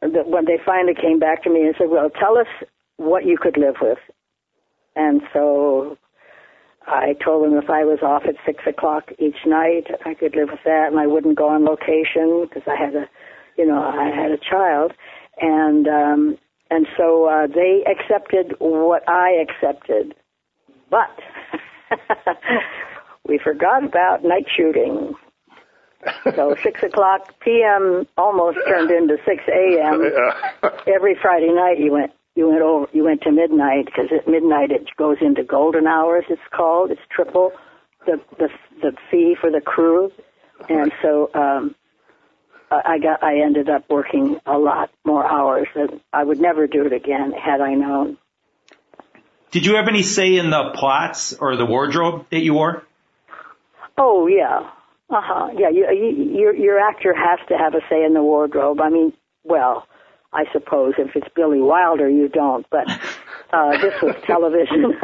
when 0.02 0.46
they 0.46 0.60
finally 0.66 0.94
came 0.94 1.20
back 1.20 1.44
to 1.44 1.50
me 1.50 1.62
and 1.62 1.76
said, 1.78 1.88
well, 1.90 2.10
tell 2.10 2.38
us 2.38 2.48
what 2.98 3.26
you 3.26 3.38
could 3.38 3.58
live 3.58 3.76
with. 3.82 4.00
And 4.96 5.22
so 5.34 5.98
I 6.88 7.14
told 7.24 7.46
them 7.46 7.58
if 7.58 7.70
I 7.70 7.84
was 7.84 8.00
off 8.02 8.24
at 8.28 8.36
six 8.46 8.64
o'clock 8.68 9.12
each 9.18 9.46
night, 9.46 9.88
I 10.06 10.14
could 10.14 10.36
live 10.36 10.50
with 10.52 10.64
that, 10.66 10.88
and 10.92 11.00
I 11.00 11.08
wouldn't 11.08 11.38
go 11.38 11.50
on 11.50 11.66
location 11.66 12.48
because 12.48 12.64
I 12.68 12.76
had 12.76 12.96
a, 12.96 13.10
you 13.58 13.66
know, 13.66 13.82
I 13.82 14.12
had 14.16 14.32
a 14.32 14.38
child, 14.38 14.94
and 15.42 15.88
um, 15.88 16.38
and 16.70 16.88
so 16.98 17.26
uh, 17.26 17.48
they 17.48 17.84
accepted 17.90 18.56
what 18.60 19.08
I 19.10 19.44
accepted, 19.44 20.16
but 20.90 21.20
we 23.28 23.40
forgot 23.44 23.84
about 23.84 24.24
night 24.24 24.46
shooting. 24.56 25.16
So 26.36 26.56
six 26.64 26.84
o'clock 26.84 27.34
p.m. 27.40 28.06
almost 28.16 28.60
turned 28.68 28.92
into 28.92 29.18
six 29.26 29.44
a.m. 29.48 30.04
Every 30.88 31.18
Friday 31.20 31.52
night 31.52 31.80
you 31.80 31.92
went 31.92 32.12
you 32.36 32.50
went 32.50 32.62
over 32.62 32.88
you 32.94 33.04
went 33.04 33.22
to 33.22 33.32
midnight 33.32 33.86
because 33.86 34.10
at 34.12 34.28
midnight 34.28 34.72
it 34.72 34.88
goes 34.98 35.18
into 35.22 35.44
golden 35.44 35.88
hours. 35.88 36.26
It's 36.30 36.42
called. 36.52 36.92
It's 36.92 37.02
triple 37.10 37.52
the 38.06 38.22
the 38.38 38.50
the 38.82 38.92
fee 39.10 39.36
for 39.40 39.52
the 39.52 39.62
crew, 39.62 40.12
and 40.70 40.92
so 41.02 41.30
um, 41.34 41.76
I 42.72 43.00
got 43.00 43.24
I 43.24 43.42
ended 43.42 43.70
up 43.70 43.90
working 43.90 44.40
a 44.46 44.58
lot 44.58 44.92
more 45.04 45.26
hours. 45.26 45.68
And 45.76 46.02
I 46.14 46.24
would 46.24 46.40
never 46.40 46.68
do 46.68 46.86
it 46.86 46.94
again 46.94 47.32
had 47.32 47.62
I 47.62 47.74
known. 47.74 48.18
Did 49.52 49.66
you 49.66 49.76
have 49.76 49.88
any 49.88 50.04
say 50.04 50.36
in 50.36 50.50
the 50.50 50.72
plots 50.76 51.34
or 51.34 51.56
the 51.56 51.66
wardrobe 51.66 52.26
that 52.30 52.42
you 52.42 52.54
wore? 52.54 52.84
Oh 53.98 54.28
yeah, 54.28 54.70
uh 55.10 55.22
huh. 55.22 55.50
Yeah, 55.58 55.70
you, 55.70 55.88
you, 55.92 56.40
your 56.40 56.56
your 56.56 56.80
actor 56.80 57.14
has 57.14 57.40
to 57.48 57.58
have 57.58 57.74
a 57.74 57.82
say 57.90 58.04
in 58.04 58.14
the 58.14 58.24
wardrobe. 58.24 58.82
I 58.82 58.90
mean, 58.90 59.14
well, 59.44 59.88
I 60.36 60.46
suppose 60.52 60.94
if 60.98 61.16
it's 61.16 61.28
Billy 61.36 61.62
Wilder, 61.62 62.10
you 62.10 62.28
don't. 62.28 62.66
But 62.70 62.90
uh, 63.54 63.72
this 63.82 63.94
was 64.02 64.16
television, 64.28 64.86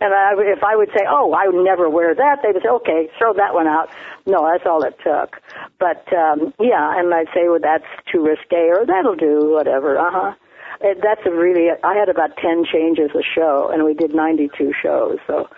and 0.00 0.14
I, 0.14 0.32
if 0.38 0.62
I 0.62 0.76
would 0.76 0.88
say, 0.96 1.04
"Oh, 1.08 1.32
I 1.32 1.48
would 1.48 1.64
never 1.64 1.88
wear 1.88 2.14
that," 2.14 2.40
they 2.42 2.52
would 2.52 2.62
say, 2.62 2.68
"Okay, 2.68 3.10
throw 3.18 3.32
that 3.34 3.54
one 3.54 3.66
out." 3.66 3.90
No, 4.26 4.48
that's 4.50 4.66
all 4.66 4.82
it 4.84 4.98
took. 5.04 5.40
But 5.78 6.04
um, 6.12 6.54
yeah, 6.58 6.98
and 6.98 7.12
I'd 7.12 7.28
say, 7.34 7.48
"Well, 7.48 7.60
that's 7.60 7.88
too 8.10 8.24
risque," 8.24 8.68
or 8.70 8.86
"That'll 8.86 9.16
do," 9.16 9.50
whatever. 9.52 9.98
Uh 9.98 10.10
huh. 10.10 10.34
It, 10.80 10.98
that's 11.02 11.26
a 11.26 11.30
really. 11.30 11.68
I 11.82 11.94
had 11.94 12.08
about 12.08 12.36
ten 12.36 12.64
changes 12.64 13.10
a 13.14 13.22
show, 13.22 13.70
and 13.72 13.84
we 13.84 13.94
did 13.94 14.14
ninety-two 14.14 14.72
shows. 14.80 15.18
So 15.26 15.48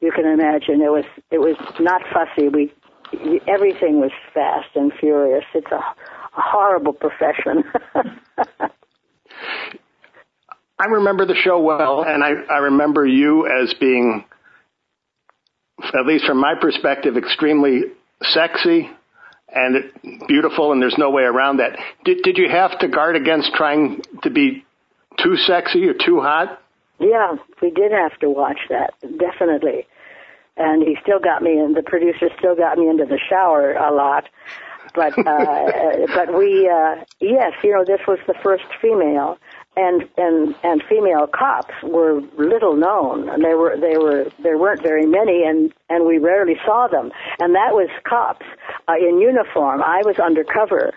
you 0.00 0.12
can 0.12 0.26
imagine 0.26 0.82
it 0.82 0.92
was 0.92 1.04
it 1.30 1.38
was 1.38 1.56
not 1.80 2.02
fussy. 2.12 2.48
We 2.48 2.72
everything 3.46 4.00
was 4.00 4.10
fast 4.34 4.68
and 4.74 4.92
furious. 4.92 5.44
It's 5.54 5.70
a, 5.70 5.76
a 5.76 5.94
horrible 6.36 6.92
profession. 6.92 7.64
I 10.78 10.86
remember 10.86 11.24
the 11.24 11.34
show 11.34 11.60
well, 11.60 12.04
and 12.06 12.22
I, 12.22 12.32
I 12.52 12.58
remember 12.58 13.06
you 13.06 13.46
as 13.46 13.72
being, 13.80 14.24
at 15.82 16.06
least 16.06 16.26
from 16.26 16.38
my 16.38 16.54
perspective, 16.60 17.16
extremely 17.16 17.84
sexy 18.22 18.90
and 19.48 19.90
beautiful, 20.28 20.72
and 20.72 20.82
there's 20.82 20.98
no 20.98 21.10
way 21.10 21.22
around 21.22 21.58
that. 21.58 21.78
Did, 22.04 22.22
did 22.22 22.36
you 22.36 22.48
have 22.50 22.78
to 22.80 22.88
guard 22.88 23.16
against 23.16 23.54
trying 23.54 24.02
to 24.22 24.30
be 24.30 24.64
too 25.22 25.36
sexy 25.36 25.86
or 25.86 25.94
too 25.94 26.20
hot? 26.20 26.60
yeah, 26.98 27.36
we 27.60 27.70
did 27.70 27.92
have 27.92 28.18
to 28.20 28.30
watch 28.30 28.58
that 28.70 28.94
definitely. 29.18 29.86
And 30.56 30.82
he 30.82 30.96
still 31.02 31.18
got 31.20 31.42
me, 31.42 31.58
and 31.58 31.76
the 31.76 31.82
producer 31.82 32.30
still 32.38 32.56
got 32.56 32.78
me 32.78 32.88
into 32.88 33.04
the 33.04 33.20
shower 33.28 33.72
a 33.72 33.94
lot. 33.94 34.24
But 34.94 35.14
uh, 35.26 36.06
but 36.14 36.34
we 36.36 36.68
uh, 36.72 37.04
yes, 37.20 37.52
you 37.62 37.72
know, 37.72 37.84
this 37.84 38.00
was 38.06 38.18
the 38.26 38.34
first 38.42 38.64
female, 38.80 39.38
and 39.76 40.02
and 40.16 40.54
and 40.62 40.82
female 40.88 41.26
cops 41.26 41.74
were 41.82 42.20
little 42.38 42.76
known. 42.76 43.28
And 43.28 43.44
there 43.44 43.56
were 43.58 43.76
they 43.80 43.96
were 43.98 44.26
there 44.42 44.58
weren't 44.58 44.82
very 44.82 45.06
many, 45.06 45.44
and 45.44 45.72
and 45.88 46.06
we 46.06 46.18
rarely 46.18 46.56
saw 46.64 46.88
them. 46.88 47.10
And 47.38 47.54
that 47.54 47.72
was 47.72 47.88
cops 48.08 48.46
uh, 48.88 48.94
in 48.98 49.20
uniform. 49.20 49.82
I 49.82 50.02
was 50.04 50.18
undercover, 50.18 50.94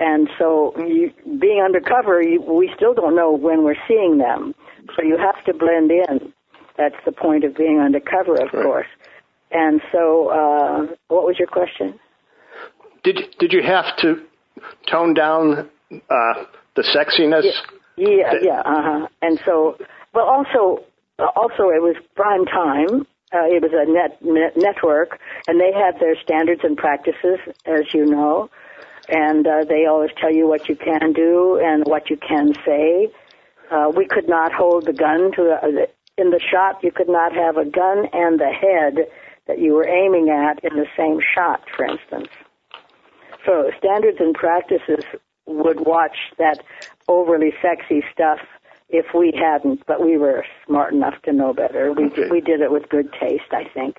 and 0.00 0.28
so 0.38 0.74
you, 0.78 1.12
being 1.38 1.62
undercover, 1.64 2.22
you, 2.22 2.40
we 2.42 2.70
still 2.76 2.94
don't 2.94 3.16
know 3.16 3.32
when 3.32 3.64
we're 3.64 3.80
seeing 3.88 4.18
them. 4.18 4.54
So 4.96 5.02
you 5.02 5.16
have 5.18 5.44
to 5.46 5.54
blend 5.54 5.90
in. 5.90 6.32
That's 6.76 6.96
the 7.04 7.12
point 7.12 7.44
of 7.44 7.54
being 7.56 7.78
undercover, 7.80 8.34
of 8.34 8.52
Right. 8.52 8.64
course. 8.64 8.86
And 9.50 9.80
so, 9.92 10.28
uh, 10.28 10.94
what 11.08 11.24
was 11.26 11.38
your 11.38 11.48
question? 11.48 11.98
Did 13.02 13.34
did 13.38 13.52
you 13.52 13.62
have 13.62 13.96
to 13.98 14.22
tone 14.90 15.14
down 15.14 15.68
uh, 15.90 16.44
the 16.76 16.82
sexiness? 16.82 17.50
Yeah, 17.96 18.32
yeah, 18.42 18.60
uh 18.60 18.82
huh. 18.82 19.08
And 19.22 19.40
so, 19.44 19.76
but 20.12 20.22
also, 20.22 20.84
also 21.18 21.68
it 21.68 21.82
was 21.82 21.96
prime 22.14 22.46
time. 22.46 23.06
Uh, 23.32 23.46
it 23.46 23.62
was 23.62 23.70
a 23.72 23.86
net, 23.86 24.18
net 24.22 24.56
network, 24.56 25.20
and 25.46 25.60
they 25.60 25.72
have 25.72 26.00
their 26.00 26.16
standards 26.20 26.62
and 26.64 26.76
practices, 26.76 27.38
as 27.64 27.94
you 27.94 28.04
know. 28.04 28.50
And 29.08 29.46
uh, 29.46 29.64
they 29.68 29.86
always 29.86 30.10
tell 30.20 30.32
you 30.32 30.48
what 30.48 30.68
you 30.68 30.76
can 30.76 31.12
do 31.12 31.60
and 31.62 31.84
what 31.84 32.10
you 32.10 32.16
can 32.16 32.54
say. 32.66 33.08
Uh, 33.70 33.92
we 33.94 34.06
could 34.06 34.28
not 34.28 34.52
hold 34.52 34.86
the 34.86 34.92
gun 34.92 35.30
to 35.32 35.42
the, 35.42 35.88
in 36.18 36.30
the 36.30 36.40
shot. 36.40 36.82
You 36.82 36.90
could 36.90 37.08
not 37.08 37.32
have 37.32 37.56
a 37.56 37.64
gun 37.64 38.06
and 38.12 38.40
the 38.40 38.50
head 38.50 39.06
that 39.46 39.58
you 39.60 39.74
were 39.74 39.86
aiming 39.86 40.28
at 40.30 40.64
in 40.64 40.76
the 40.76 40.86
same 40.96 41.20
shot, 41.34 41.62
for 41.76 41.84
instance. 41.84 42.28
So 43.50 43.68
standards 43.78 44.18
and 44.20 44.32
practices 44.32 45.04
would 45.46 45.80
watch 45.80 46.16
that 46.38 46.62
overly 47.08 47.52
sexy 47.60 48.04
stuff 48.12 48.38
if 48.88 49.06
we 49.12 49.32
hadn't, 49.34 49.84
but 49.86 50.00
we 50.00 50.16
were 50.16 50.44
smart 50.66 50.92
enough 50.92 51.14
to 51.24 51.32
know 51.32 51.52
better. 51.52 51.92
We 51.92 52.04
Okay. 52.04 52.28
we 52.30 52.40
did 52.40 52.60
it 52.60 52.70
with 52.70 52.88
good 52.88 53.12
taste, 53.20 53.50
I 53.50 53.64
think. 53.64 53.96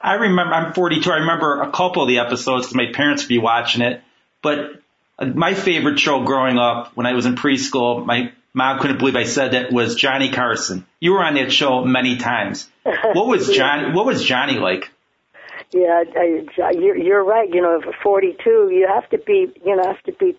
I 0.00 0.14
remember, 0.14 0.52
I'm 0.52 0.72
42. 0.72 1.08
I 1.12 1.18
remember 1.18 1.62
a 1.62 1.70
couple 1.70 2.02
of 2.02 2.08
the 2.08 2.18
episodes 2.18 2.66
because 2.66 2.74
my 2.74 2.92
parents 2.92 3.22
would 3.22 3.28
be 3.28 3.38
watching 3.38 3.82
it. 3.82 4.02
But 4.42 4.58
uh, 5.16 5.26
my 5.26 5.54
favorite 5.54 6.00
show 6.00 6.24
growing 6.24 6.58
up 6.58 6.90
when 6.96 7.06
I 7.06 7.12
was 7.12 7.24
in 7.24 7.36
preschool, 7.36 8.04
my 8.04 8.32
mom 8.52 8.80
couldn't 8.80 8.98
believe 8.98 9.14
I 9.14 9.24
said 9.24 9.52
that 9.52 9.72
was 9.72 9.94
Johnny 9.94 10.30
Carson. 10.32 10.86
You 10.98 11.12
were 11.12 11.22
on 11.22 11.34
that 11.34 11.52
show 11.52 11.84
many 11.84 12.16
times. 12.16 12.68
What 12.82 13.28
was 13.28 13.48
Johnny, 13.54 13.94
what 13.94 14.06
was 14.06 14.24
Johnny 14.24 14.58
like? 14.58 14.90
Yeah, 15.72 16.04
I, 16.16 16.70
you're 16.72 16.96
you're 16.96 17.24
right. 17.24 17.48
You 17.52 17.62
know, 17.62 17.80
42, 18.02 18.70
you 18.72 18.86
have 18.92 19.08
to 19.10 19.18
be 19.18 19.46
you 19.64 19.76
know 19.76 19.84
have 19.84 20.02
to 20.04 20.12
be 20.12 20.36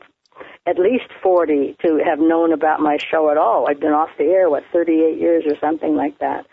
at 0.66 0.80
least 0.80 1.06
40 1.22 1.76
to 1.84 2.00
have 2.06 2.20
known 2.20 2.54
about 2.54 2.80
my 2.80 2.98
show 2.98 3.30
at 3.30 3.38
all. 3.38 3.68
I've 3.70 3.80
been 3.80 3.92
off 3.92 4.10
the 4.18 4.26
air 4.26 4.50
what 4.50 4.64
38 4.72 5.20
years 5.20 5.44
or 5.48 5.58
something 5.60 5.96
like 5.96 6.20
that. 6.20 6.46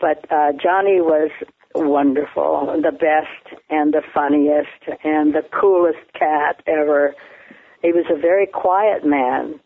But 0.00 0.24
uh, 0.30 0.52
Johnny 0.62 1.00
was 1.00 1.30
wonderful, 1.74 2.80
the 2.82 2.92
best 2.92 3.60
and 3.68 3.92
the 3.92 4.02
funniest 4.14 5.00
and 5.04 5.34
the 5.34 5.42
coolest 5.52 5.98
cat 6.18 6.62
ever. 6.66 7.14
He 7.82 7.92
was 7.92 8.06
a 8.10 8.18
very 8.18 8.46
quiet 8.46 9.04
man, 9.04 9.60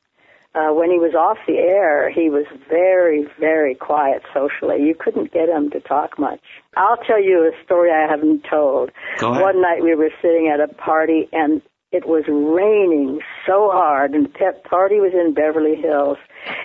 uh, 0.54 0.72
when 0.72 0.90
he 0.90 0.98
was 0.98 1.14
off 1.14 1.38
the 1.46 1.58
air, 1.58 2.10
he 2.10 2.30
was 2.30 2.46
very, 2.68 3.26
very 3.40 3.74
quiet 3.74 4.22
socially. 4.32 4.82
You 4.82 4.94
couldn't 4.98 5.32
get 5.32 5.48
him 5.48 5.70
to 5.70 5.80
talk 5.80 6.18
much. 6.18 6.40
I'll 6.76 6.96
tell 6.96 7.22
you 7.22 7.42
a 7.42 7.64
story 7.64 7.90
I 7.90 8.08
haven't 8.08 8.44
told. 8.48 8.90
Go 9.18 9.32
ahead. 9.32 9.42
One 9.42 9.60
night 9.60 9.82
we 9.82 9.94
were 9.94 10.10
sitting 10.22 10.50
at 10.52 10.60
a 10.60 10.72
party 10.74 11.28
and 11.32 11.60
it 11.90 12.06
was 12.06 12.24
raining 12.28 13.20
so 13.46 13.70
hard 13.72 14.12
and 14.14 14.26
the 14.26 14.52
party 14.68 14.96
was 14.96 15.12
in 15.12 15.34
Beverly 15.34 15.76
Hills 15.76 16.18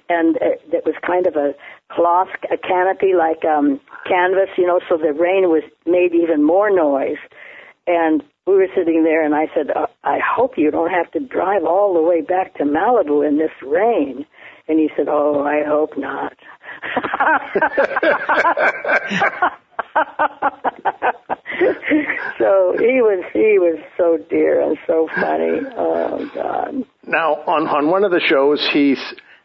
and 0.08 0.38
it, 0.38 0.62
it 0.72 0.86
was 0.86 0.96
kind 1.06 1.28
of 1.28 1.36
a 1.36 1.54
cloth, 1.92 2.30
a 2.52 2.58
canopy 2.58 3.14
like 3.18 3.46
um 3.46 3.80
canvas, 4.08 4.50
you 4.58 4.66
know, 4.66 4.80
so 4.90 4.98
the 4.98 5.14
rain 5.14 5.50
was 5.50 5.64
made 5.86 6.14
even 6.14 6.44
more 6.44 6.70
noise. 6.70 7.22
And 7.86 8.24
we 8.50 8.56
were 8.56 8.68
sitting 8.76 9.04
there, 9.04 9.24
and 9.24 9.36
I 9.36 9.46
said, 9.54 9.70
uh, 9.70 9.86
I 10.04 10.18
hope 10.20 10.58
you 10.58 10.72
don't 10.72 10.90
have 10.90 11.12
to 11.12 11.20
drive 11.20 11.66
all 11.66 11.94
the 11.94 12.02
way 12.02 12.22
back 12.22 12.56
to 12.56 12.64
Malibu 12.64 13.28
in 13.28 13.38
this 13.38 13.52
rain. 13.62 14.26
And 14.68 14.80
he 14.80 14.90
said, 14.96 15.08
Oh, 15.08 15.44
I 15.44 15.64
hope 15.68 15.96
not. 15.98 16.34
so 22.38 22.76
he 22.78 23.02
was 23.02 23.26
he 23.34 23.58
was 23.60 23.80
so 23.98 24.18
dear 24.30 24.62
and 24.62 24.78
so 24.86 25.10
funny. 25.16 25.62
Oh 25.76 26.30
God. 26.34 26.86
Now, 27.06 27.36
on 27.48 27.68
on 27.68 27.90
one 27.90 28.04
of 28.04 28.12
the 28.12 28.20
shows, 28.20 28.68
he 28.72 28.96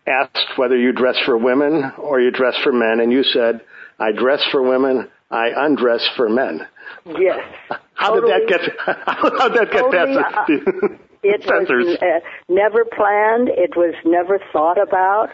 asked 0.06 0.56
whether 0.56 0.76
you 0.76 0.92
dress 0.92 1.18
for 1.24 1.38
women 1.38 1.92
or 1.98 2.20
you 2.20 2.30
dress 2.30 2.56
for 2.62 2.72
men, 2.72 3.00
and 3.00 3.10
you 3.10 3.22
said, 3.22 3.62
"I 3.98 4.12
dress 4.12 4.44
for 4.52 4.62
women, 4.62 5.08
I 5.34 5.50
undress 5.66 6.06
for 6.16 6.28
men." 6.28 6.66
Yes. 7.06 7.40
How 7.94 8.14
totally, 8.14 8.32
did 8.32 8.48
that 8.48 8.48
get? 8.48 8.60
How 9.06 9.48
did 9.48 9.58
that 9.58 9.70
get 9.72 9.82
totally, 9.82 10.22
past 10.22 10.50
uh, 10.50 10.88
It 11.22 11.42
censors? 11.42 11.86
was 11.86 11.98
uh, 12.02 12.20
never 12.48 12.84
planned. 12.84 13.48
It 13.48 13.76
was 13.76 13.94
never 14.04 14.38
thought 14.52 14.76
about. 14.80 15.28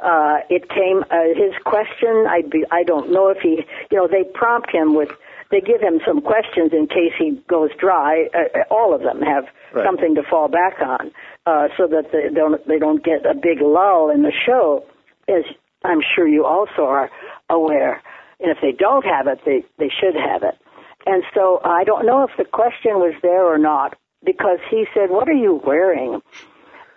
Uh, 0.00 0.38
it 0.50 0.68
came 0.68 1.02
uh, 1.10 1.32
his 1.34 1.54
question. 1.64 2.26
I 2.28 2.42
be, 2.42 2.64
I 2.70 2.82
don't 2.84 3.10
know 3.12 3.28
if 3.30 3.38
he, 3.42 3.64
you 3.90 3.96
know, 3.98 4.06
they 4.06 4.24
prompt 4.34 4.70
him 4.70 4.94
with, 4.94 5.08
they 5.50 5.60
give 5.60 5.80
him 5.80 6.00
some 6.06 6.20
questions 6.20 6.72
in 6.72 6.86
case 6.88 7.14
he 7.18 7.40
goes 7.48 7.70
dry. 7.80 8.26
Uh, 8.34 8.62
all 8.70 8.94
of 8.94 9.00
them 9.02 9.20
have 9.22 9.44
Right. 9.72 9.84
something 9.84 10.14
to 10.14 10.22
fall 10.22 10.46
back 10.46 10.74
on, 10.80 11.10
uh, 11.46 11.66
so 11.76 11.88
that 11.88 12.12
they 12.12 12.32
don't 12.32 12.64
they 12.68 12.78
don't 12.78 13.02
get 13.02 13.26
a 13.26 13.34
big 13.34 13.60
lull 13.60 14.08
in 14.08 14.22
the 14.22 14.30
show. 14.46 14.84
As 15.28 15.42
I'm 15.82 15.98
sure 16.14 16.28
you 16.28 16.44
also 16.46 16.82
are 16.84 17.10
aware, 17.50 18.00
and 18.40 18.50
if 18.50 18.58
they 18.60 18.72
don't 18.72 19.04
have 19.04 19.26
it, 19.26 19.40
they 19.44 19.64
they 19.78 19.90
should 19.90 20.14
have 20.14 20.42
it. 20.42 20.58
And 21.06 21.22
so 21.34 21.60
I 21.64 21.84
don't 21.84 22.06
know 22.06 22.22
if 22.24 22.30
the 22.38 22.44
question 22.44 22.94
was 22.94 23.14
there 23.22 23.44
or 23.44 23.58
not 23.58 23.96
because 24.24 24.58
he 24.70 24.86
said, 24.94 25.10
"What 25.10 25.28
are 25.28 25.32
you 25.32 25.60
wearing?" 25.64 26.20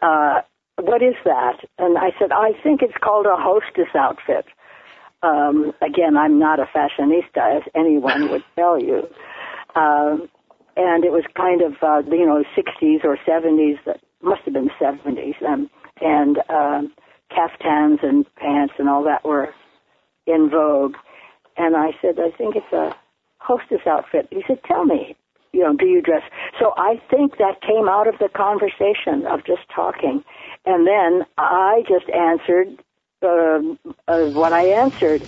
Uh, 0.01 0.41
what 0.79 1.01
is 1.01 1.15
that? 1.25 1.57
And 1.77 1.97
I 1.97 2.11
said, 2.19 2.31
I 2.31 2.51
think 2.63 2.81
it's 2.81 2.97
called 3.01 3.25
a 3.25 3.35
hostess 3.35 3.93
outfit. 3.95 4.45
Um, 5.23 5.73
again, 5.81 6.15
I'm 6.15 6.37
not 6.37 6.59
a 6.59 6.65
fashionista, 6.65 7.57
as 7.57 7.63
anyone 7.75 8.29
would 8.29 8.43
tell 8.55 8.79
you. 8.79 9.07
Um, 9.75 10.29
and 10.75 11.03
it 11.03 11.11
was 11.11 11.23
kind 11.35 11.61
of, 11.61 11.73
uh, 11.81 12.07
you 12.09 12.25
know, 12.25 12.43
60s 12.55 13.03
or 13.03 13.17
70s, 13.27 13.77
that 13.85 13.99
must 14.21 14.41
have 14.45 14.53
been 14.53 14.69
70s, 14.79 15.41
um, 15.43 15.69
and 16.01 16.37
um, 16.49 16.93
caftans 17.31 17.99
and 18.03 18.25
pants 18.35 18.73
and 18.77 18.87
all 18.87 19.03
that 19.03 19.25
were 19.25 19.49
in 20.27 20.49
vogue. 20.51 20.95
And 21.57 21.75
I 21.75 21.91
said, 22.01 22.19
I 22.19 22.31
think 22.37 22.55
it's 22.55 22.71
a 22.71 22.95
hostess 23.39 23.81
outfit. 23.87 24.27
He 24.31 24.43
said, 24.47 24.59
tell 24.65 24.85
me, 24.85 25.15
you 25.53 25.61
know, 25.61 25.75
do 25.75 25.85
you 25.85 26.01
dress? 26.01 26.23
So 26.59 26.73
I 26.77 27.01
think 27.09 27.37
that 27.37 27.61
came 27.61 27.87
out 27.89 28.07
of 28.07 28.19
the 28.19 28.29
conversation 28.29 29.25
of 29.25 29.43
just 29.45 29.67
talking. 29.73 30.23
And 30.65 30.85
then 30.85 31.25
I 31.37 31.83
just 31.87 32.09
answered 32.09 32.83
uh, 33.21 33.59
uh, 34.07 34.29
what 34.31 34.53
I 34.53 34.67
answered. 34.67 35.23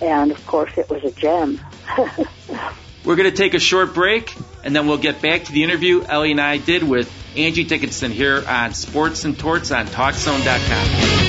And 0.00 0.30
of 0.30 0.46
course, 0.46 0.72
it 0.76 0.88
was 0.88 1.04
a 1.04 1.10
gem. 1.10 1.60
We're 3.04 3.16
going 3.16 3.30
to 3.30 3.36
take 3.36 3.54
a 3.54 3.60
short 3.60 3.94
break, 3.94 4.34
and 4.64 4.74
then 4.74 4.86
we'll 4.86 4.98
get 4.98 5.22
back 5.22 5.44
to 5.44 5.52
the 5.52 5.62
interview 5.64 6.02
Ellie 6.02 6.32
and 6.32 6.40
I 6.40 6.58
did 6.58 6.82
with 6.82 7.10
Angie 7.36 7.64
Dickinson 7.64 8.10
here 8.10 8.44
on 8.46 8.74
Sports 8.74 9.24
and 9.24 9.38
Torts 9.38 9.70
on 9.70 9.86
TalkZone.com. 9.86 11.27